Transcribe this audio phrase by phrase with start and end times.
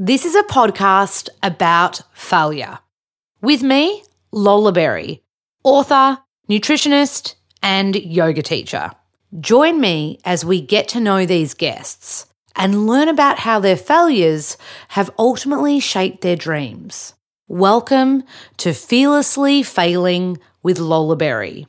[0.00, 2.78] This is a podcast about failure.
[3.42, 5.24] With me, Lola Berry,
[5.64, 8.92] author, nutritionist, and yoga teacher.
[9.40, 14.56] Join me as we get to know these guests and learn about how their failures
[14.90, 17.14] have ultimately shaped their dreams.
[17.48, 18.22] Welcome
[18.58, 21.66] to Fearlessly Failing with Lola Berry.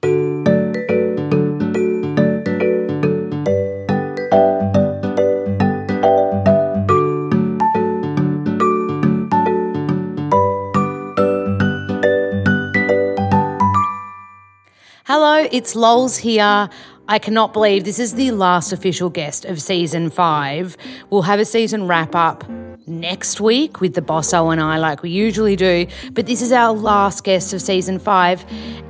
[15.52, 16.70] It's Lols here.
[17.08, 20.76] I cannot believe this is the last official guest of season five.
[21.10, 22.48] We'll have a season wrap up
[22.88, 26.74] next week with the Bosso and I, like we usually do, but this is our
[26.74, 28.44] last guest of season five.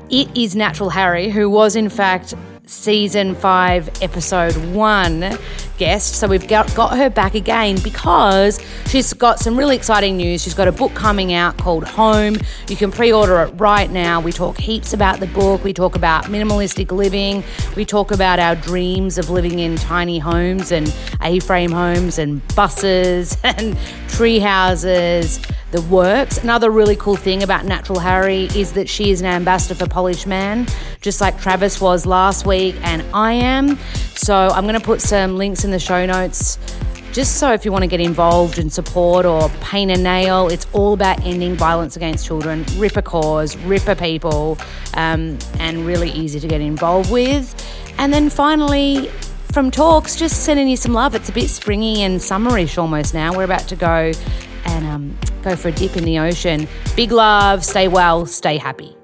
[0.09, 2.33] It is Natural Harry, who was in fact
[2.65, 5.37] season five, episode one
[5.79, 6.15] guest.
[6.15, 10.43] So we've got, got her back again because she's got some really exciting news.
[10.43, 12.37] She's got a book coming out called Home.
[12.67, 14.19] You can pre order it right now.
[14.19, 15.63] We talk heaps about the book.
[15.63, 17.43] We talk about minimalistic living.
[17.75, 22.45] We talk about our dreams of living in tiny homes and A frame homes and
[22.55, 23.75] buses and
[24.09, 25.39] tree houses
[25.71, 26.37] the works.
[26.39, 30.25] Another really cool thing about Natural Harry is that she is an ambassador for Polished
[30.25, 30.67] Man,
[31.01, 33.77] just like Travis was last week, and I am.
[34.15, 36.57] So I'm going to put some links in the show notes.
[37.11, 40.67] Just so if you want to get involved and support or paint a nail, it's
[40.73, 42.63] all about ending violence against children.
[42.77, 44.57] ripper cause, ripper people,
[44.93, 47.55] um, and really easy to get involved with.
[47.97, 49.09] And then finally,
[49.51, 51.15] from talks, just sending you some love.
[51.15, 53.35] It's a bit springy and summerish almost now.
[53.35, 54.11] We're about to go
[54.65, 56.67] and um, go for a dip in the ocean.
[56.95, 58.98] Big love, stay well, stay happy.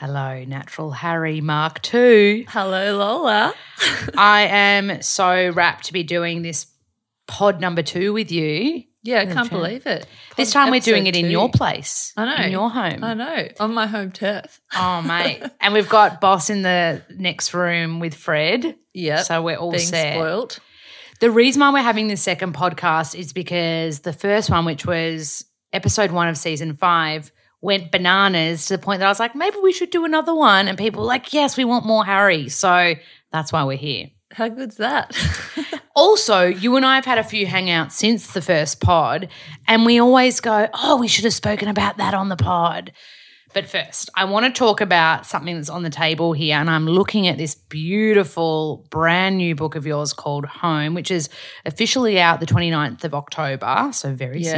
[0.00, 2.44] Hello, Natural Harry Mark II.
[2.44, 3.52] Hello, Lola.
[4.16, 6.66] I am so rapt to be doing this
[7.26, 8.84] pod number two with you.
[9.02, 10.06] Yeah, I can't believe it.
[10.36, 11.30] This time we're doing it in two.
[11.32, 12.12] your place.
[12.16, 12.44] I know.
[12.44, 13.02] In your home.
[13.02, 13.48] I know.
[13.58, 14.60] On my home turf.
[14.72, 15.42] Oh, mate.
[15.60, 18.76] and we've got Boss in the next room with Fred.
[18.94, 19.22] Yeah.
[19.22, 20.14] So we're all Being set.
[20.14, 20.60] spoiled.
[21.18, 25.44] The reason why we're having this second podcast is because the first one, which was
[25.72, 29.56] episode one of season five, went bananas to the point that I was like, maybe
[29.62, 30.68] we should do another one.
[30.68, 32.48] And people were like, yes, we want more Harry.
[32.48, 32.94] So
[33.32, 34.08] that's why we're here.
[34.32, 35.16] How good's that?
[35.98, 39.26] Also, you and I have had a few hangouts since the first pod,
[39.66, 42.92] and we always go, oh, we should have spoken about that on the pod.
[43.52, 46.54] But first, I want to talk about something that's on the table here.
[46.56, 51.30] And I'm looking at this beautiful, brand new book of yours called Home, which is
[51.66, 53.90] officially out the 29th of October.
[53.92, 54.54] So very soon.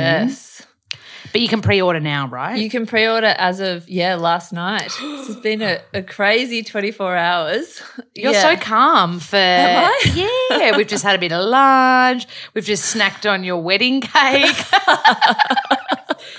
[1.32, 2.58] But you can pre order now, right?
[2.58, 4.90] You can pre order as of, yeah, last night.
[5.00, 7.82] This has been a, a crazy 24 hours.
[8.14, 8.42] You're Yeah.
[8.56, 9.36] so calm for.
[9.36, 10.36] I?
[10.50, 12.26] Yeah, we've just had a bit of lunch.
[12.54, 14.56] We've just snacked on your wedding cake.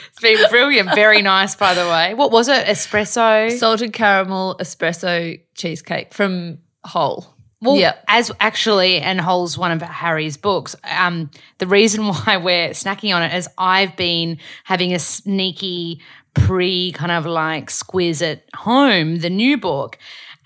[0.10, 0.94] it's been brilliant.
[0.96, 2.14] Very nice, by the way.
[2.14, 2.66] What was it?
[2.68, 3.52] Espresso?
[3.58, 7.31] Salted caramel espresso cheesecake from Whole.
[7.62, 7.96] Well, yeah.
[8.08, 10.76] as actually, and Whole's one of Harry's books.
[10.84, 11.30] Um,
[11.60, 16.02] the reason why we're snacking on it is I've been having a sneaky
[16.34, 19.98] pre kind of like squiz at home, the new book.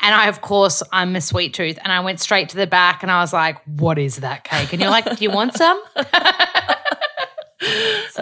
[0.01, 1.79] And I, of course, I'm a sweet tooth.
[1.81, 4.73] And I went straight to the back and I was like, what is that cake?
[4.73, 5.81] And you're like, do you want some?
[5.95, 6.03] so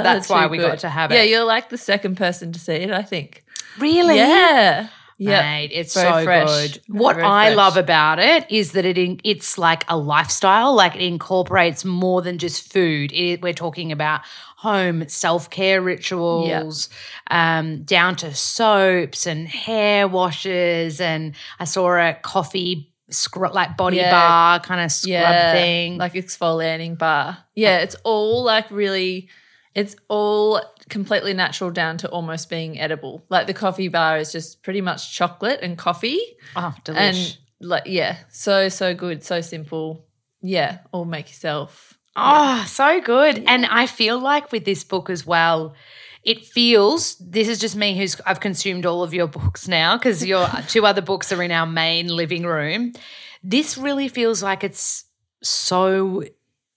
[0.03, 0.67] that's why we good.
[0.67, 1.15] got to have it.
[1.15, 3.43] Yeah, you're like the second person to see it, I think.
[3.79, 4.17] really?
[4.17, 4.89] Yeah.
[5.17, 5.41] Yeah.
[5.41, 6.47] Mate, it's Very so fresh.
[6.73, 6.81] good.
[6.87, 7.57] What very I fresh.
[7.57, 10.73] love about it is that it in, it's like a lifestyle.
[10.75, 13.11] Like it incorporates more than just food.
[13.13, 14.21] It, we're talking about
[14.57, 16.89] home self care rituals,
[17.29, 20.99] um, down to soaps and hair washes.
[21.01, 24.09] And I saw a coffee scrub, like body Yeah.
[24.11, 25.97] bar kind of scrub thing.
[25.97, 27.37] Like exfoliating bar.
[27.55, 29.29] Yeah, it's all like really,
[29.75, 33.23] it's all completely natural down to almost being edible.
[33.29, 36.21] Like the coffee bar is just pretty much chocolate and coffee.
[36.55, 36.95] oh, delish.
[36.95, 40.05] And like, yeah, so, so good, so simple.
[40.41, 41.97] Yeah, all make yourself.
[42.15, 43.43] Oh, so good.
[43.47, 45.73] And I feel like with this book as well,
[46.23, 50.25] it feels this is just me who's I've consumed all of your books now because
[50.25, 52.93] your two other books are in our main living room.
[53.43, 55.05] This really feels like it's
[55.41, 56.23] so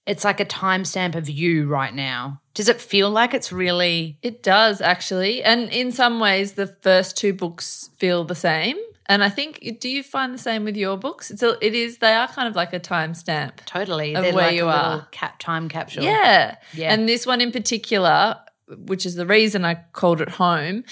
[0.07, 2.41] it's like a timestamp of you right now.
[2.53, 5.43] Does it feel like it's really It does actually.
[5.43, 8.77] And in some ways, the first two books feel the same.
[9.09, 11.31] And I think, do you find the same with your books?
[11.31, 13.57] It's a, it is, they are kind of like a timestamp.
[13.65, 15.07] totally Of they're where like you are.
[15.11, 16.03] cap time capsule?
[16.03, 16.55] Yeah.
[16.73, 16.93] Yeah.
[16.93, 18.35] And this one in particular,
[18.67, 20.83] which is the reason I called it home,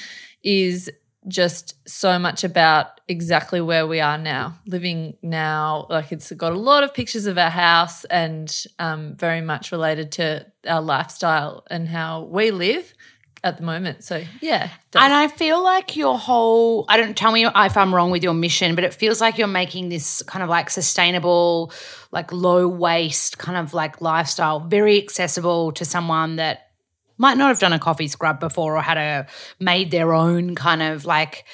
[0.43, 0.89] is
[1.27, 5.87] just so much about exactly where we are now, living now.
[5.89, 10.11] Like it's got a lot of pictures of our house and um, very much related
[10.13, 12.93] to our lifestyle and how we live
[13.43, 14.03] at the moment.
[14.03, 14.69] So yeah.
[14.95, 18.33] And I feel like your whole, I don't tell me if I'm wrong with your
[18.33, 21.71] mission, but it feels like you're making this kind of like sustainable,
[22.11, 26.64] like low waste kind of like lifestyle very accessible to someone that
[27.17, 29.27] might not have done a coffee scrub before or had a
[29.59, 31.45] made their own kind of like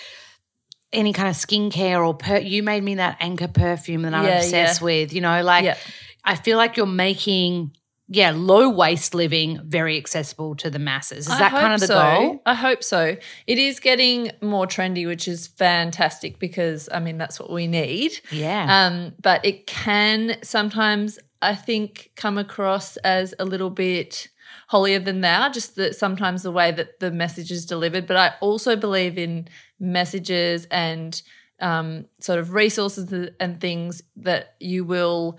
[0.94, 4.40] any kind of skincare or per, you made me that anchor perfume that I'm Yeah,
[4.40, 4.86] obsessed yeah.
[4.86, 5.78] with, you know, like Yeah.
[6.24, 7.72] I feel like you're making
[8.14, 11.28] yeah, low waste living very accessible to the masses.
[11.28, 11.94] Is I that kind of the so.
[11.94, 12.42] goal?
[12.46, 13.16] I hope so.
[13.48, 18.12] It is getting more trendy, which is fantastic because I mean that's what we need.
[18.30, 18.86] Yeah.
[18.88, 24.28] Um, but it can sometimes, I think, come across as a little bit
[24.72, 28.08] holier than thou, just that sometimes the way that the message is delivered.
[28.08, 29.50] But I also believe in
[29.82, 31.22] messages and
[31.60, 35.38] um, sort of resources and things that you will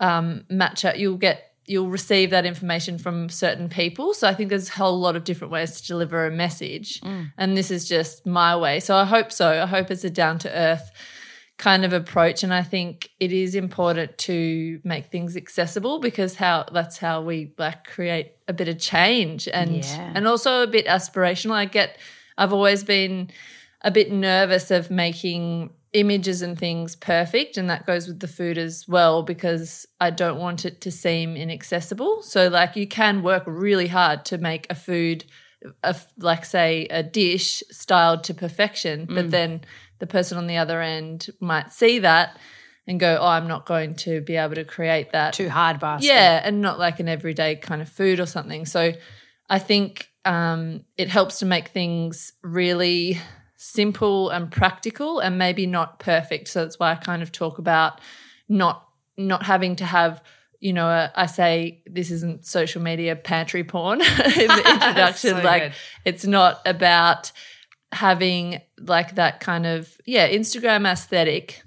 [0.00, 0.96] um, match up.
[0.96, 4.14] You'll get you'll receive that information from certain people.
[4.14, 7.00] So I think there's a whole lot of different ways to deliver a message,
[7.36, 8.80] and this is just my way.
[8.80, 9.62] So I hope so.
[9.62, 10.90] I hope it's a down to earth
[11.60, 16.64] kind of approach and i think it is important to make things accessible because how
[16.72, 20.12] that's how we like create a bit of change and Yeah.
[20.14, 21.52] and also a bit aspirational.
[21.52, 21.96] I get
[22.36, 23.30] i've always been
[23.82, 28.56] a bit nervous of making images and things perfect and that goes with the food
[28.58, 32.22] as well because i don't want it to seem inaccessible.
[32.22, 35.24] So like you can work really hard to make a food
[35.82, 39.30] a, like say a dish styled to perfection but mm.
[39.30, 39.60] then
[39.98, 42.36] the person on the other end might see that
[42.90, 45.32] and go oh i'm not going to be able to create that.
[45.32, 46.08] Too hard basket.
[46.08, 48.66] yeah and not like an everyday kind of food or something.
[48.66, 48.92] So
[49.48, 53.18] i think um, it helps to make things really
[53.56, 56.48] simple and practical and maybe not perfect.
[56.48, 58.00] So that's why i kind of talk about
[58.48, 60.22] not not having to have
[60.58, 64.00] you know I say this isn't social media pantry porn.
[64.02, 65.36] In the introduction.
[65.36, 65.72] So like good.
[66.04, 67.30] it's not about
[67.92, 71.62] having like that kind of yeah instagram aesthetic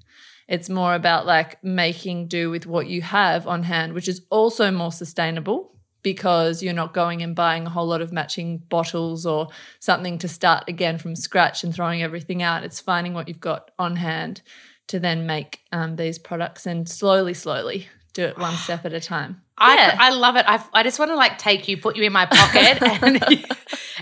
[0.48, 4.72] it's more about like making do with what you have on hand which is also
[4.72, 9.48] more sustainable because you're not going and buying a whole lot of matching bottles or
[9.80, 13.72] something to start again from scratch and throwing everything out it's finding what you've got
[13.80, 14.42] on hand
[14.88, 19.00] to then make um, these products and slowly slowly do it one step at a
[19.00, 19.98] time I, Yeah.
[20.00, 20.45] I love it.
[20.48, 23.45] I, I just want to like take you, put you in my pocket, and,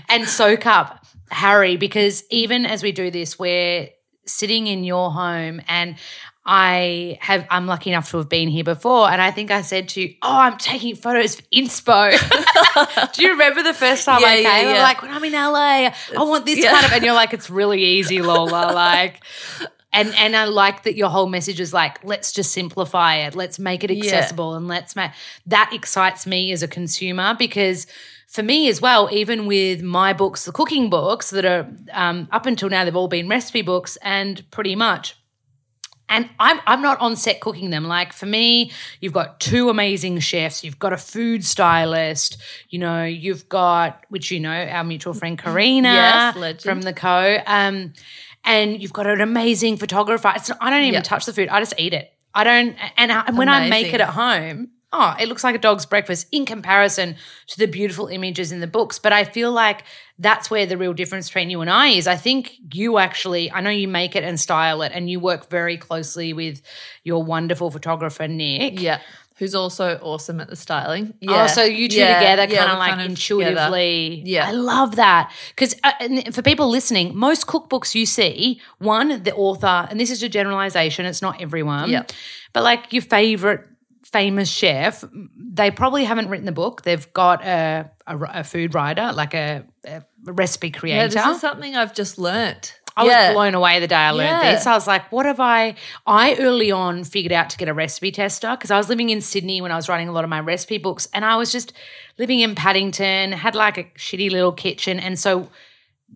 [0.08, 3.88] and soak up Harry because even as we do this, we're
[4.26, 5.96] sitting in your home, and
[6.44, 9.88] I have I'm lucky enough to have been here before, and I think I said
[9.90, 14.20] to you, "Oh, I'm taking photos for Inspo." do you remember the first time I
[14.20, 14.44] Yeah, came?
[14.44, 14.82] yeah, I'm yeah.
[14.82, 17.82] like, when I'm in LA, I want this kind of, and you're like, it's really
[17.82, 19.22] easy, Lola, like.
[19.92, 23.58] And and I like that your whole message is like, let's just simplify it, let's
[23.60, 25.12] make it accessible, and let's make
[25.46, 27.86] that excites me as a consumer because
[28.26, 32.46] for me as well, even with my books, the cooking books that are um, up
[32.46, 35.14] until now, they've all been recipe books, and pretty much.
[36.12, 37.84] And I'm I'm not on set cooking them.
[37.84, 38.70] Like for me,
[39.00, 40.62] you've got two amazing chefs.
[40.62, 42.36] You've got a food stylist.
[42.68, 47.38] You know, you've got which you know our mutual friend Karina Yes, from the Co.
[47.46, 47.94] Um,
[48.44, 50.32] and you've got an amazing photographer.
[50.36, 51.00] It's, I don't even Yeah.
[51.00, 51.48] touch the food.
[51.48, 52.12] I just eat it.
[52.34, 52.76] I don't.
[52.96, 55.86] And, I, and when I make it at home, oh, it looks like a dog's
[55.86, 57.16] breakfast in comparison
[57.48, 58.98] to the beautiful images in the books.
[58.98, 59.84] But I feel like
[60.18, 62.06] that's where the real difference between you and I is.
[62.06, 65.48] I think you actually, I know you make it and style it, and you work
[65.50, 66.60] very closely with
[67.04, 68.80] your wonderful photographer Nick.
[68.80, 69.00] yeah
[69.38, 72.78] who's also awesome at the styling Oh, so you two Yeah, together, yeah, kind of
[72.78, 73.10] like together.
[73.10, 74.22] intuitively.
[74.24, 74.46] Yeah.
[74.46, 79.88] I love that because uh, for people listening, most cookbooks you see, one the author,
[79.90, 81.06] and this is a generalization.
[81.06, 81.90] It's not everyone.
[81.90, 82.04] Yeah.
[82.52, 83.64] but like your favorite
[84.04, 85.04] famous chef,
[85.36, 86.82] they probably haven't written the book.
[86.82, 91.08] They've got a a, a food writer, like a, a recipe Yeah, creator.
[91.08, 92.78] this is something I've just learnt.
[92.94, 93.28] I yeah.
[93.28, 94.52] was blown away the day I learned Yeah.
[94.54, 94.66] this.
[94.66, 95.76] I was like, what have I?
[96.06, 99.22] I early on figured out to get a recipe tester because I was living in
[99.22, 101.72] Sydney when I was writing a lot of my recipe books and I was just
[102.18, 104.98] living in Paddington, had like a shitty little kitchen.
[105.00, 105.48] And so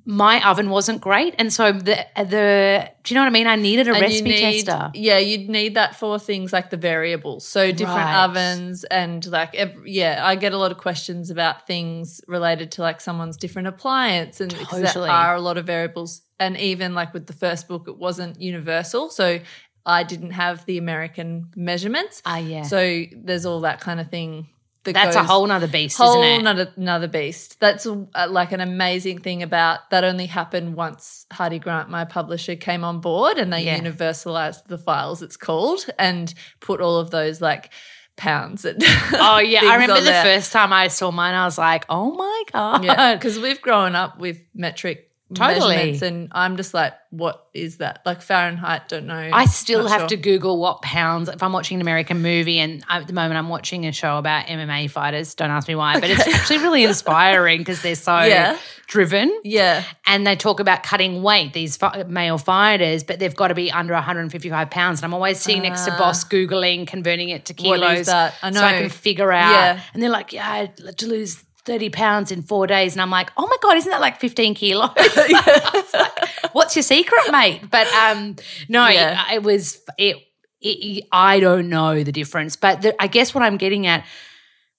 [0.05, 1.35] my oven wasn't great.
[1.39, 3.47] And so the, the, do you know what I mean?
[3.47, 4.91] I needed a And recipe need- tester.
[4.95, 7.47] Yeah, you'd need that for things like the variables.
[7.47, 8.25] So different Right.
[8.25, 12.83] ovens and like ev- yeah, I get a lot of questions about things related to
[12.83, 16.23] like someone's different appliance and because there are a lot of variables.
[16.39, 19.41] And even like with the first book, it wasn't universal, so
[19.87, 22.21] I didn't have the American measurements.
[22.27, 22.63] Ah, yeah.
[22.63, 24.49] So there's all that kind of thing
[24.95, 26.41] that That's a whole nother beast, whole isn't it?
[26.41, 27.61] Another, another beast.
[27.61, 30.05] That's uh, like an amazing thing about that.
[30.05, 33.79] Only happened once Hardie Grant, my publisher, came on board, and they Yeah.
[33.79, 35.23] universalized the files.
[35.23, 37.71] It's called and put all of those like
[38.17, 38.65] pounds.
[38.65, 42.13] And Oh yeah, I remember the first time I saw mine, I was like, "Oh
[42.15, 45.75] my god!" Yeah, because we've grown up with metric Totally.
[45.75, 48.01] measurements, and I'm just like, what is that?
[48.07, 48.89] Like Fahrenheit?
[48.89, 49.31] Don't know.
[49.33, 50.09] I still Not have sure.
[50.11, 53.49] to Google what pounds if I'm watching an American movie, and at the moment I'm
[53.49, 55.35] watching a show about MMA fighters.
[55.35, 58.57] Don't ask me why, but it's actually really inspiring because they're so Yeah.
[58.87, 59.37] driven.
[59.43, 63.55] Yeah, And they talk about cutting weight, these fi- male fighters, but they've got to
[63.57, 65.01] be under 155 pounds.
[65.01, 66.29] And I'm always sitting next to boss ah.
[66.29, 67.81] Googling, converting it to kilos.
[67.81, 68.35] What is that?
[68.45, 69.51] I So I can figure out.
[69.51, 69.81] Yeah.
[69.93, 72.93] And they're like, yeah, I'd like to lose 30 pounds in four days.
[72.95, 74.91] And I'm like, oh my God, isn't that like 15 kilos?
[75.93, 77.63] Like, What's your secret, mate?
[77.71, 78.37] But um,
[78.69, 79.33] no, Yeah.
[79.33, 80.17] it, it was, it,
[80.61, 82.57] it, I don't know the difference.
[82.57, 84.05] But the, I guess what I'm getting at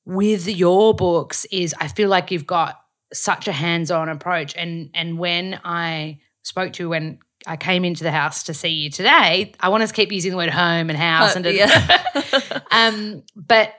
[0.06, 2.80] with your books is I feel like you've got
[3.14, 8.04] such a hands-on approach and and when I spoke to you when I came into
[8.04, 10.98] the house to see you today, I want to keep using the word home and
[10.98, 12.04] house and Uh, yeah.
[12.72, 13.74] um but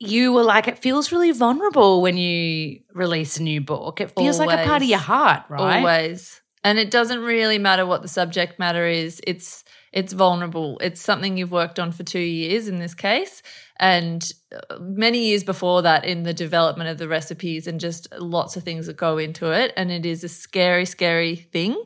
[0.00, 4.00] you were like it feels really vulnerable when you release a new book.
[4.00, 5.78] It feels like a part of your heart, right?
[5.78, 6.40] always.
[6.64, 9.20] And it doesn't really matter what the subject matter is.
[9.26, 10.78] It's it's vulnerable.
[10.80, 13.42] It's something you've worked on for two years in this case,
[13.78, 18.56] and uh, many years before that in the development of the recipes and just lots
[18.56, 19.72] of things that go into it.
[19.76, 21.82] And it is a scary, scary thing.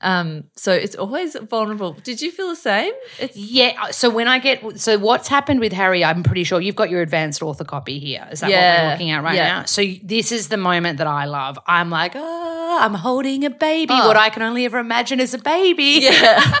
[0.00, 1.92] Um, so it's always vulnerable.
[1.94, 2.92] Did you feel the same?
[3.18, 3.90] It's Yeah.
[3.90, 7.00] So when I get so what's happened with Harry, I'm pretty sure you've got your
[7.02, 8.26] advanced author copy here.
[8.30, 8.84] Is that what Yeah.
[8.86, 9.48] we're looking at right Yeah.
[9.60, 9.64] now?
[9.64, 11.58] So this is the moment that I love.
[11.66, 13.94] I'm like, oh, I'm holding a baby.
[13.94, 14.06] Oh.
[14.08, 16.00] What I can only ever imagine is a baby.
[16.02, 16.58] yeah,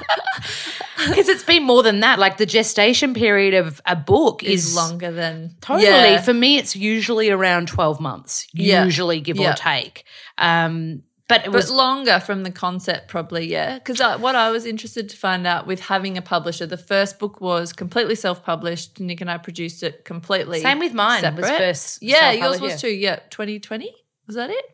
[1.08, 2.18] Because it's been more than that.
[2.18, 5.84] Like the gestation period of a book is, is longer than Totally.
[5.86, 6.20] Yeah.
[6.22, 8.84] For me, it's usually around 12 months, Yeah.
[8.84, 9.52] usually give Yeah.
[9.52, 10.04] or take.
[10.38, 13.78] Um, but it But was longer from the concept, probably, yeah.
[13.78, 17.40] Because what I was interested to find out with having a publisher, the first book
[17.40, 19.00] was completely self published.
[19.00, 20.60] Nick and I produced it completely.
[20.60, 21.24] Same with mine.
[21.24, 21.58] It was Separate.
[21.58, 22.76] first Yeah, yours was yeah.
[22.78, 22.90] too.
[22.94, 23.92] Yeah, 2020.
[24.26, 24.64] Was that it?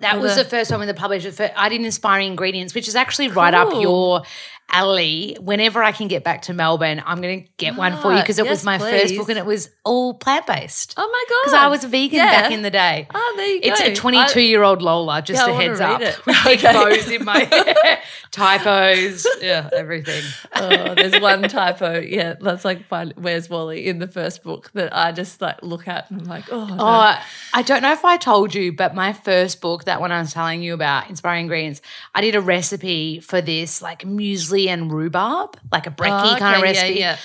[0.00, 1.30] That Or was the- the first one with the publisher.
[1.32, 4.22] For, I did Inspiring Ingredients, which is actually right up your
[4.70, 5.36] alley.
[5.40, 8.38] Whenever I can get back to Melbourne, I'm going to get one for you because
[8.38, 10.94] it was yes, my first book and it was all plant based.
[10.96, 11.40] Oh my god!
[11.44, 12.42] Because I was vegan Yeah.
[12.42, 13.06] back in the day.
[13.14, 13.86] Oh, there you It's go.
[13.86, 16.00] It's a 22 year old Lola, just Yeah, a heads read up.
[16.02, 16.26] it.
[16.26, 16.72] With Okay.
[16.72, 20.24] bows in my hair, typos, yeah, everything.
[20.54, 21.98] oh, there's one typo.
[22.00, 25.88] Yeah, that's like by Where's Wally in the first book that I just like look
[25.88, 26.76] at and I'm like, oh, no.
[26.78, 27.18] Oh,
[27.54, 30.32] I don't know if I told you, but my first book, that one I was
[30.32, 31.80] telling you about, Inspiring Greens,
[32.14, 36.56] I did a recipe for this, like muesli and rhubarb, like a brekkie Oh, kind
[36.56, 37.00] of okay, yeah, recipe.
[37.00, 37.16] yeah.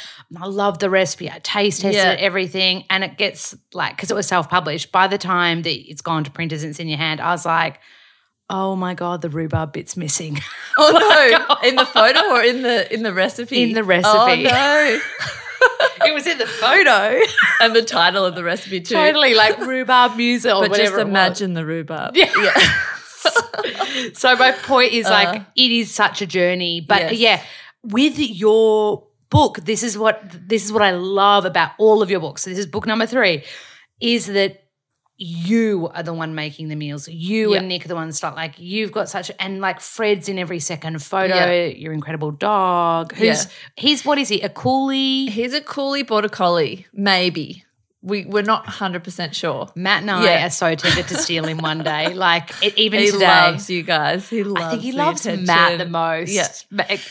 [0.42, 1.30] I love the recipe.
[1.30, 2.16] I taste tested Yeah.
[2.28, 4.92] everything, and it gets like because it was self published.
[4.92, 7.46] By the time that it's gone to printers and it's in your hand, I was
[7.46, 7.80] like,
[8.50, 10.40] "Oh my god, the rhubarb bit's missing."
[10.78, 10.92] oh
[11.62, 13.62] no, in the photo or in the in the recipe?
[13.64, 14.18] In the recipe.
[14.18, 15.00] Oh no.
[16.08, 17.20] it was in the photo,
[17.60, 18.96] and the title of the recipe too.
[18.96, 20.98] totally like rhubarb muesli or But whatever.
[20.98, 22.16] just imagine the rhubarb.
[22.16, 22.32] Yeah.
[24.14, 25.44] So my point is like Uh.
[25.56, 27.14] it is such a journey but Yes.
[27.20, 27.42] yeah
[27.84, 32.20] with your book this is what this is what i love about all of your
[32.20, 33.44] books so this is book number three
[34.00, 34.58] is that
[35.18, 37.60] you are the one making the meals you Yeah.
[37.60, 40.60] and nick are the ones start like you've got such and like fred's in every
[40.60, 41.66] second photo Yeah.
[41.66, 43.52] your incredible dog who's Yeah.
[43.78, 47.64] he's what is he a koolie He's a koolie border collie, maybe.
[48.04, 49.70] We we're not hundred percent sure.
[49.76, 50.48] matt and i Yeah.
[50.48, 53.84] are so tempted to steal him one day like it, even He today loves you
[53.84, 54.28] guys.
[54.30, 54.66] He loves.
[54.66, 55.46] I think he loves attention.
[55.46, 56.32] Matt the most.
[56.32, 56.48] Yeah.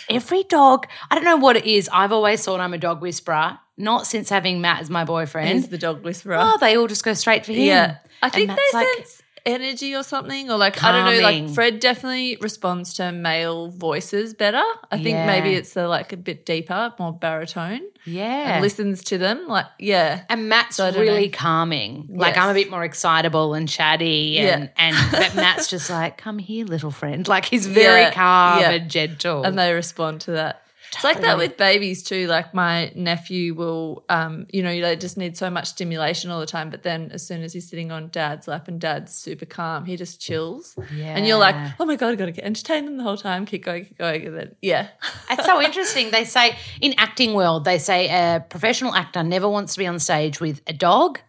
[0.08, 1.88] Every dog, I don't know what it is.
[1.92, 5.48] I've always thought I'm a dog whisperer, not since having Matt as my boyfriend.
[5.50, 6.38] He's the dog whisperer.
[6.40, 7.66] oh, they all just go straight for him.
[7.66, 7.96] Yeah.
[8.22, 11.22] I think they like- sense energy or something, or like I don't know.
[11.22, 14.62] Like Fred definitely responds to male voices better.
[14.90, 15.26] I think Yeah.
[15.26, 18.54] maybe it's the like a bit deeper, more baritone, Yeah.
[18.54, 19.46] and listens to them.
[19.48, 21.32] Like yeah, And Matt's So really know.
[21.32, 22.06] calming.
[22.10, 24.68] Like I'm a bit more excitable and chatty, and Yeah.
[24.76, 28.12] and but Matt's just like, "Come here, little friend." Like he's very Yeah.
[28.12, 29.44] calm and gentle.
[29.44, 30.62] and they respond to that.
[30.92, 32.26] It's like that with babies too.
[32.26, 36.46] Like my nephew will, um, you know, they just need so much stimulation all the
[36.46, 36.70] time.
[36.70, 39.96] But then as soon as he's sitting on dad's lap and dad's super calm, he
[39.96, 40.76] just chills.
[40.94, 41.16] Yeah.
[41.16, 43.46] And you're like, oh my God, I got to entertain them the whole time.
[43.46, 44.26] Keep going, keep going.
[44.26, 44.88] And then, yeah.
[45.30, 46.10] It's so interesting.
[46.10, 49.98] They say in acting world, they say a professional actor never wants to be on
[49.98, 51.20] stage with a dog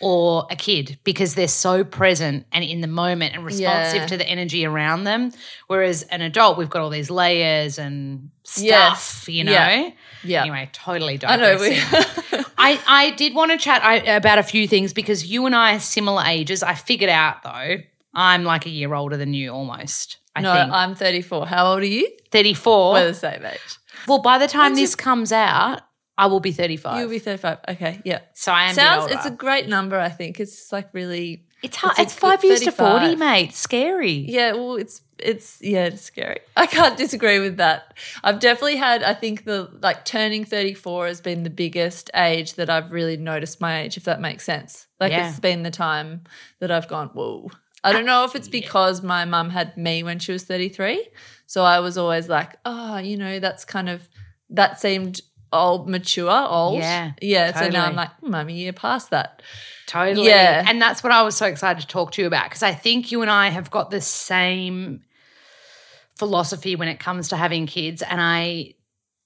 [0.00, 4.06] or a kid because they're so present and in the moment and responsive Yeah.
[4.06, 5.32] to the energy around them.
[5.66, 9.28] Whereas an adult, we've got all these layers and stuff, Yes.
[9.28, 9.52] you know?
[9.52, 9.90] Yeah.
[10.24, 10.40] Yeah.
[10.42, 11.56] Anyway, totally I know.
[11.58, 11.76] We.
[12.58, 15.76] I, I did want to chat I, about a few things because you and I
[15.76, 16.62] are similar ages.
[16.62, 17.76] I figured out though,
[18.14, 20.18] I'm like a year older than you almost.
[20.34, 20.72] I no, think.
[20.72, 21.46] I'm 34.
[21.46, 22.08] How old are you?
[22.30, 22.92] 34.
[22.92, 23.58] We're the same age.
[24.06, 25.80] well, by the time When's this comes out,
[26.18, 26.98] I will be 35.
[27.00, 27.58] You'll be 35.
[27.68, 28.02] Okay.
[28.04, 28.20] Yeah.
[28.34, 29.10] so I am Sounds.
[29.12, 29.98] It's a great number.
[29.98, 31.44] I think it's like really.
[31.62, 31.98] It's hard.
[31.98, 33.54] a It's, five years to 40, mate.
[33.54, 34.12] Scary.
[34.28, 34.52] Yeah.
[34.52, 36.40] Well, it's it's yeah, it's scary.
[36.56, 37.94] I can't disagree with that.
[38.22, 39.02] I've definitely had.
[39.02, 43.60] I think the like turning 34 has been the biggest age that I've really noticed
[43.60, 43.96] my age.
[43.96, 44.86] If that makes sense.
[45.00, 45.30] Like Yeah.
[45.30, 46.24] it's been the time
[46.58, 47.50] that I've gone whoa.
[47.84, 51.08] I don't know if it's because my mum had me when she was 33.
[51.46, 54.08] So I was always like, oh, you know, that's kind of,
[54.50, 55.20] that seemed
[55.52, 56.78] old, mature, old.
[56.78, 57.58] Yeah, Yeah.
[57.58, 57.86] So now.
[57.86, 59.42] I'm like, hmm, I'm a year past that.
[59.86, 60.28] Totally.
[60.28, 60.64] Yeah.
[60.66, 63.10] And that's what I was so excited to talk to you about because I think
[63.10, 65.02] you and I have got the same
[66.16, 68.02] philosophy when it comes to having kids.
[68.02, 68.74] And I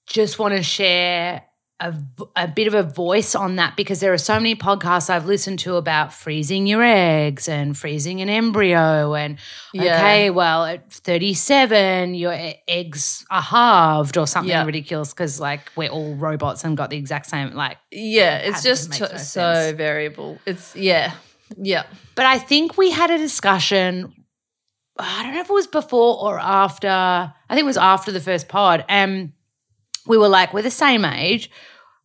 [0.07, 1.43] just want to share
[1.83, 1.93] a,
[2.37, 5.59] a bit of a voice on that because there are so many podcasts I've listened
[5.59, 9.13] to about freezing your eggs and freezing an embryo.
[9.15, 9.37] And
[9.73, 9.97] Yeah.
[9.97, 12.33] okay, well, at 37, your
[12.67, 14.65] eggs are halved or something Yeah.
[14.65, 18.37] ridiculous because, like, we're all robots and got the exact same, like, Yeah.
[18.37, 19.77] It's just no so sense.
[19.77, 20.39] variable.
[20.45, 21.13] It's, yeah.
[21.57, 21.83] Yeah.
[22.15, 24.13] But I think we had a discussion.
[24.97, 26.87] I don't know if it was before or after.
[26.87, 28.85] I think it was after the first pod.
[28.87, 29.33] And
[30.05, 31.49] we were like, we're the same age.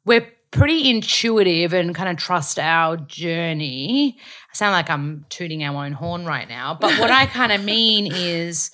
[0.09, 4.17] We're pretty intuitive and kind of trust our journey.
[4.51, 6.77] I sound like I'm tooting our own horn right now.
[6.81, 8.71] But what I kind of mean is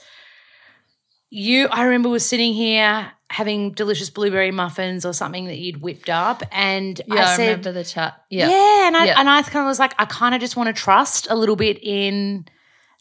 [1.30, 6.08] you, I remember was sitting here having delicious blueberry muffins or something that you'd whipped
[6.08, 6.42] up.
[6.52, 7.14] And Yeah.
[7.14, 8.22] I I, said, remember the chat.
[8.30, 8.48] Yeah.
[8.48, 9.18] yeah, and I Yeah.
[9.18, 11.56] and I kind of was like, I kind of just want to trust a little
[11.56, 12.44] bit in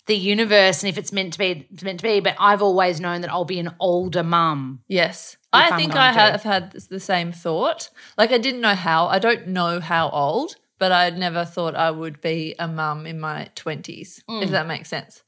[0.06, 2.20] the universe, and if it's meant to be, it's meant to be.
[2.20, 4.82] But I've always known that I'll be an older mum.
[4.88, 5.38] Yes.
[5.54, 7.90] I'm think I have had the same thought.
[8.18, 9.08] Like I didn't know how.
[9.08, 13.20] I don't know how old, but I never thought I would be a mum in
[13.20, 14.44] my 20s, Mm.
[14.44, 15.24] if that makes sense.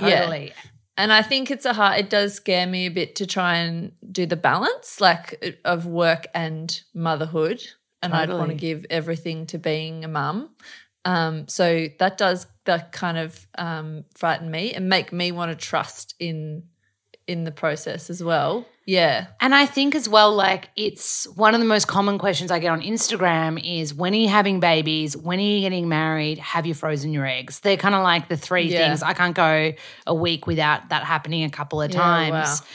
[0.00, 0.20] Yeah.
[0.22, 0.52] Totally.
[0.96, 3.92] And I think it's a hard it does scare me a bit to try and
[4.10, 7.62] do the balance like of work and motherhood.
[8.02, 10.50] And I'd want to give everything to being a mum.
[11.08, 15.66] Um, so that does that kind of um, frighten me and make me want to
[15.66, 16.64] trust in
[17.26, 18.64] in the process as well.
[18.86, 19.26] Yeah.
[19.38, 22.70] And I think as well, like it's one of the most common questions I get
[22.70, 25.14] on Instagram is when are you having babies?
[25.14, 26.38] When are you getting married?
[26.38, 27.60] Have you frozen your eggs?
[27.60, 28.88] They're kind of like the three Yeah.
[28.88, 29.02] things.
[29.02, 29.74] I can't go
[30.06, 32.60] a week without that happening a couple of Yeah, times.
[32.60, 32.66] wow.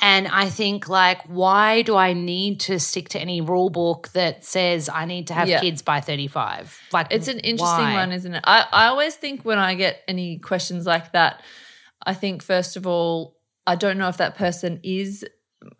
[0.00, 4.44] And I think like, why do I need to stick to any rule book that
[4.44, 5.60] says I need to have Yeah.
[5.60, 6.78] kids by 35?
[6.92, 7.94] Like It's an interesting why?
[7.94, 8.42] one, isn't it?
[8.44, 11.42] I, I always think when I get any questions like that,
[12.04, 15.24] I think first of all, I don't know if that person is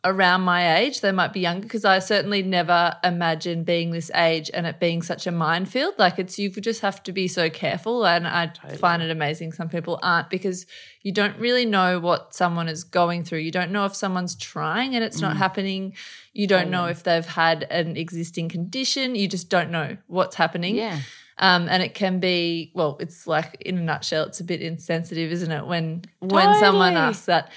[0.04, 1.00] around my age.
[1.00, 5.02] They might be younger because I certainly never imagined being this age and it being
[5.02, 5.94] such a minefield.
[5.98, 8.06] Like it's you just have to be so careful.
[8.06, 10.66] And I find it amazing some people aren't because
[11.02, 13.40] you don't really know what someone is going through.
[13.40, 15.22] You don't know if someone's trying and it's Mm.
[15.22, 15.94] not happening.
[16.32, 19.14] You don't know if they've had an existing condition.
[19.14, 20.76] You just don't know what's happening.
[20.76, 21.00] Yeah.
[21.38, 25.32] Um, and it can be well, it's like in a nutshell, it's a bit insensitive,
[25.32, 25.66] isn't it?
[25.66, 27.50] When when someone asks that.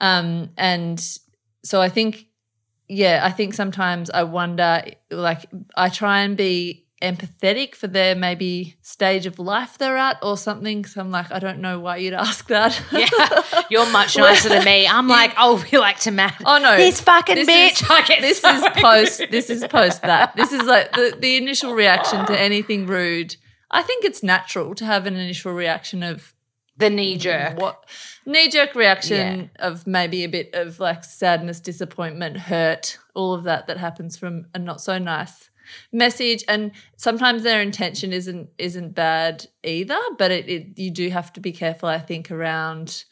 [0.00, 1.00] Um, and
[1.64, 2.26] so I think,
[2.88, 5.46] yeah, I think sometimes I wonder, like,
[5.76, 10.80] I try and be empathetic for their maybe stage of life they're at or something.
[10.82, 12.80] Because I'm like, I don't know why you'd ask that.
[12.92, 13.62] Yeah.
[13.70, 14.86] You're much nicer than me.
[14.86, 16.40] I'm like, oh, we like to Matt.
[16.46, 17.82] Oh no, This fucking This bitch.
[17.82, 19.22] is- I get this so is post.
[19.30, 20.34] This is post that.
[20.36, 23.36] This is like the, the initial reaction to anything rude.
[23.70, 26.33] I think it's natural to have an initial reaction of
[26.76, 27.58] the knee jerk.
[27.58, 27.84] what
[28.26, 33.66] knee jerk reaction of maybe a bit of like sadness, disappointment, hurt, all of that
[33.68, 35.50] that happens from a not so nice
[35.92, 36.44] message.
[36.48, 41.40] And sometimes their intention isn't isn't bad either, but it, it you do have to
[41.40, 43.04] be careful, I think, around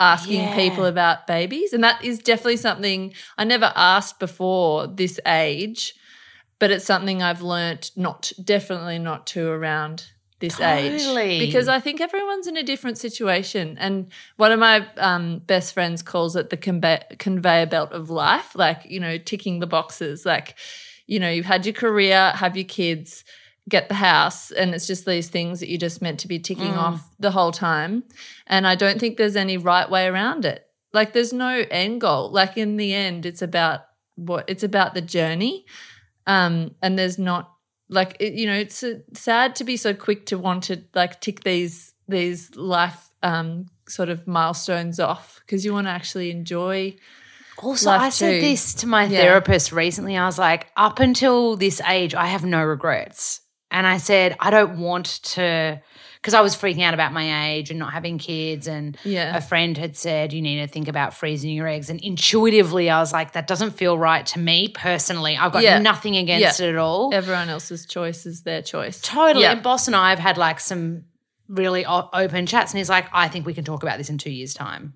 [0.00, 0.54] asking Yeah.
[0.54, 1.72] people about babies.
[1.74, 5.94] And that is definitely something I never asked before this age,
[6.58, 10.06] but it's something I've learnt not definitely not to around
[10.40, 11.22] this Totally.
[11.22, 13.76] age because I think everyone's in a different situation.
[13.78, 18.54] And one of my um, best friends calls it the conve- conveyor belt of life,
[18.54, 20.26] like, you know, ticking the boxes.
[20.26, 20.56] Like,
[21.06, 23.24] you know, you've had your career, have your kids,
[23.68, 26.74] get the house, and it's just these things that you're just meant to be ticking
[26.74, 28.04] off the whole time.
[28.46, 30.66] And I don't think there's any right way around it.
[30.92, 32.32] Like, there's no end goal.
[32.32, 33.82] Like, in the end, it's about
[34.16, 35.66] what it's about the journey.
[36.26, 37.49] Um, and there's not
[37.90, 41.20] like it, you know, it's uh, sad to be so quick to want to like
[41.20, 46.96] tick these these life um, sort of milestones off because you want to actually enjoy.
[47.62, 48.40] Also, Life I said too.
[48.40, 49.18] this to my Yeah.
[49.20, 50.16] therapist recently.
[50.16, 53.42] I was like, up until this age, I have no regrets.
[53.70, 55.82] And I said, I don't want to,
[56.20, 58.66] because I was freaking out about my age and not having kids.
[58.68, 59.34] And Yeah.
[59.36, 61.88] a friend had said, you need to think about freezing your eggs.
[61.88, 65.36] And intuitively, I was like, that doesn't feel right to me personally.
[65.38, 65.78] I've got Yeah.
[65.78, 66.66] nothing against Yeah.
[66.66, 67.10] it at all.
[67.14, 69.00] Everyone else's choice is their choice.
[69.00, 69.46] Totally.
[69.46, 71.04] And Boss and I have had like some
[71.48, 74.30] really open chats, and he's like, I think we can talk about this in two
[74.30, 74.94] years' time.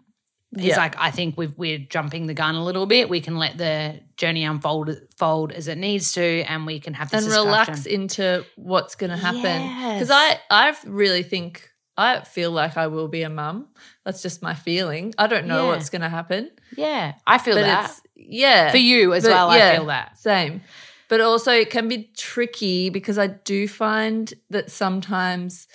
[0.56, 0.76] He's Yeah.
[0.78, 3.08] like, I think we've, we're jumping the gun a little bit.
[3.08, 7.10] We can let the journey unfold fold as it needs to, and we can have
[7.10, 9.42] this and relax into what's going to happen.
[9.42, 9.94] Yes.
[9.94, 13.68] Because I, I really think I feel like I will be a mum.
[14.04, 15.14] That's just my feeling.
[15.18, 15.68] I don't know Yeah.
[15.76, 19.30] what's going to happen, Yeah, I feel but that it's yeah for you as But
[19.30, 19.50] well.
[19.50, 20.18] I feel that.
[20.18, 20.62] same.
[21.08, 25.68] But also, it can be tricky because I do find that sometimes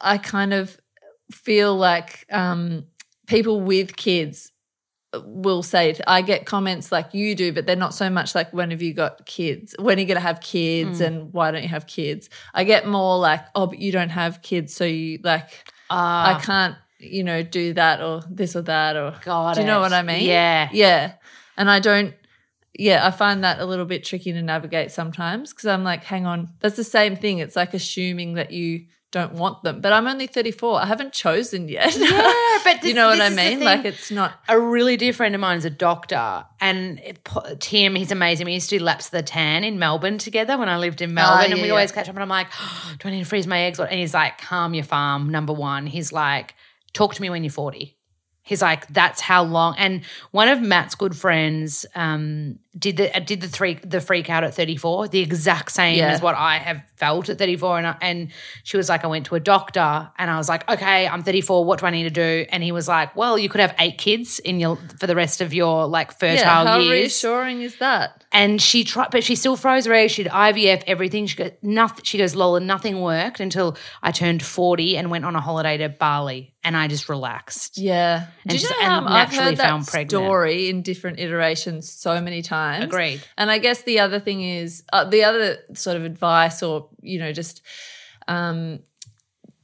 [0.00, 0.78] I kind of
[1.32, 2.84] feel like um,
[3.26, 4.52] people with kids
[5.24, 8.70] will say I get comments like you do, but they're not so much like when
[8.70, 9.74] have you got kids?
[9.78, 11.00] When are you going to have kids?
[11.00, 11.06] Mm.
[11.06, 12.28] And why don't you have kids?
[12.52, 15.48] I get more like oh, but you don't have kids, so you like
[15.90, 19.66] Uh, I can't you know do that or this or that or got do you
[19.66, 19.82] know it.
[19.82, 20.24] what I mean?
[20.26, 20.68] Yeah.
[20.72, 21.12] Yeah.
[21.56, 22.14] And I don't,
[22.78, 26.26] yeah, I find that a little bit tricky to navigate sometimes because I'm like, hang
[26.26, 27.38] on, that's the same thing.
[27.38, 29.80] It's like assuming that you don't want them.
[29.80, 30.80] But I'm only 34.
[30.82, 31.96] I haven't chosen yet.
[31.96, 33.60] Yeah, but you this- know what I mean?
[33.60, 37.00] Like it's not, a really dear friend of mine is a doctor, and
[37.60, 38.46] Tim, he's amazing.
[38.46, 41.14] We used to do laps of the tan in Melbourne together when I lived in
[41.14, 41.72] Melbourne, and Ah, yeah, we yeah.
[41.74, 42.14] always catch up.
[42.14, 42.48] And I'm like,
[42.98, 45.86] "Do I need to freeze my eggs?" And he's like, "Calm your farm." Number one,
[45.86, 46.54] he's like,
[46.92, 47.95] "Talk to me when you're 40."
[48.46, 53.18] He's like, "That's how long." And one of Matt's good friends um, did the uh,
[53.18, 56.10] did the three the freak out at 34, the exact same Yeah.
[56.12, 57.78] as what I have felt at 34.
[57.78, 58.28] And I, and
[58.62, 61.64] she was like, "I went to a doctor," and I was like, "Okay, I'm 34.
[61.64, 63.98] What do I need to do?" And he was like, "Well, you could have eight
[63.98, 67.76] kids in your for the rest of your like fertile yeah, how years." reassuring is
[67.78, 68.22] that?
[68.32, 70.12] And she tried, but she still froze her eggs.
[70.12, 71.26] She did IVF, everything.
[71.26, 72.04] She goes, nothing.
[72.04, 75.88] She goes, Lola, nothing worked until I turned forty and went on a holiday to
[75.88, 77.78] Bali, and I just relaxed.
[77.78, 78.26] Yeah.
[78.42, 80.10] And Did you know and I've heard found that pregnant.
[80.10, 82.84] story in different iterations so many times.
[82.84, 83.22] Agreed.
[83.38, 87.18] And I guess the other thing is uh, the other sort of advice, or you
[87.18, 87.62] know, just
[88.28, 88.80] um,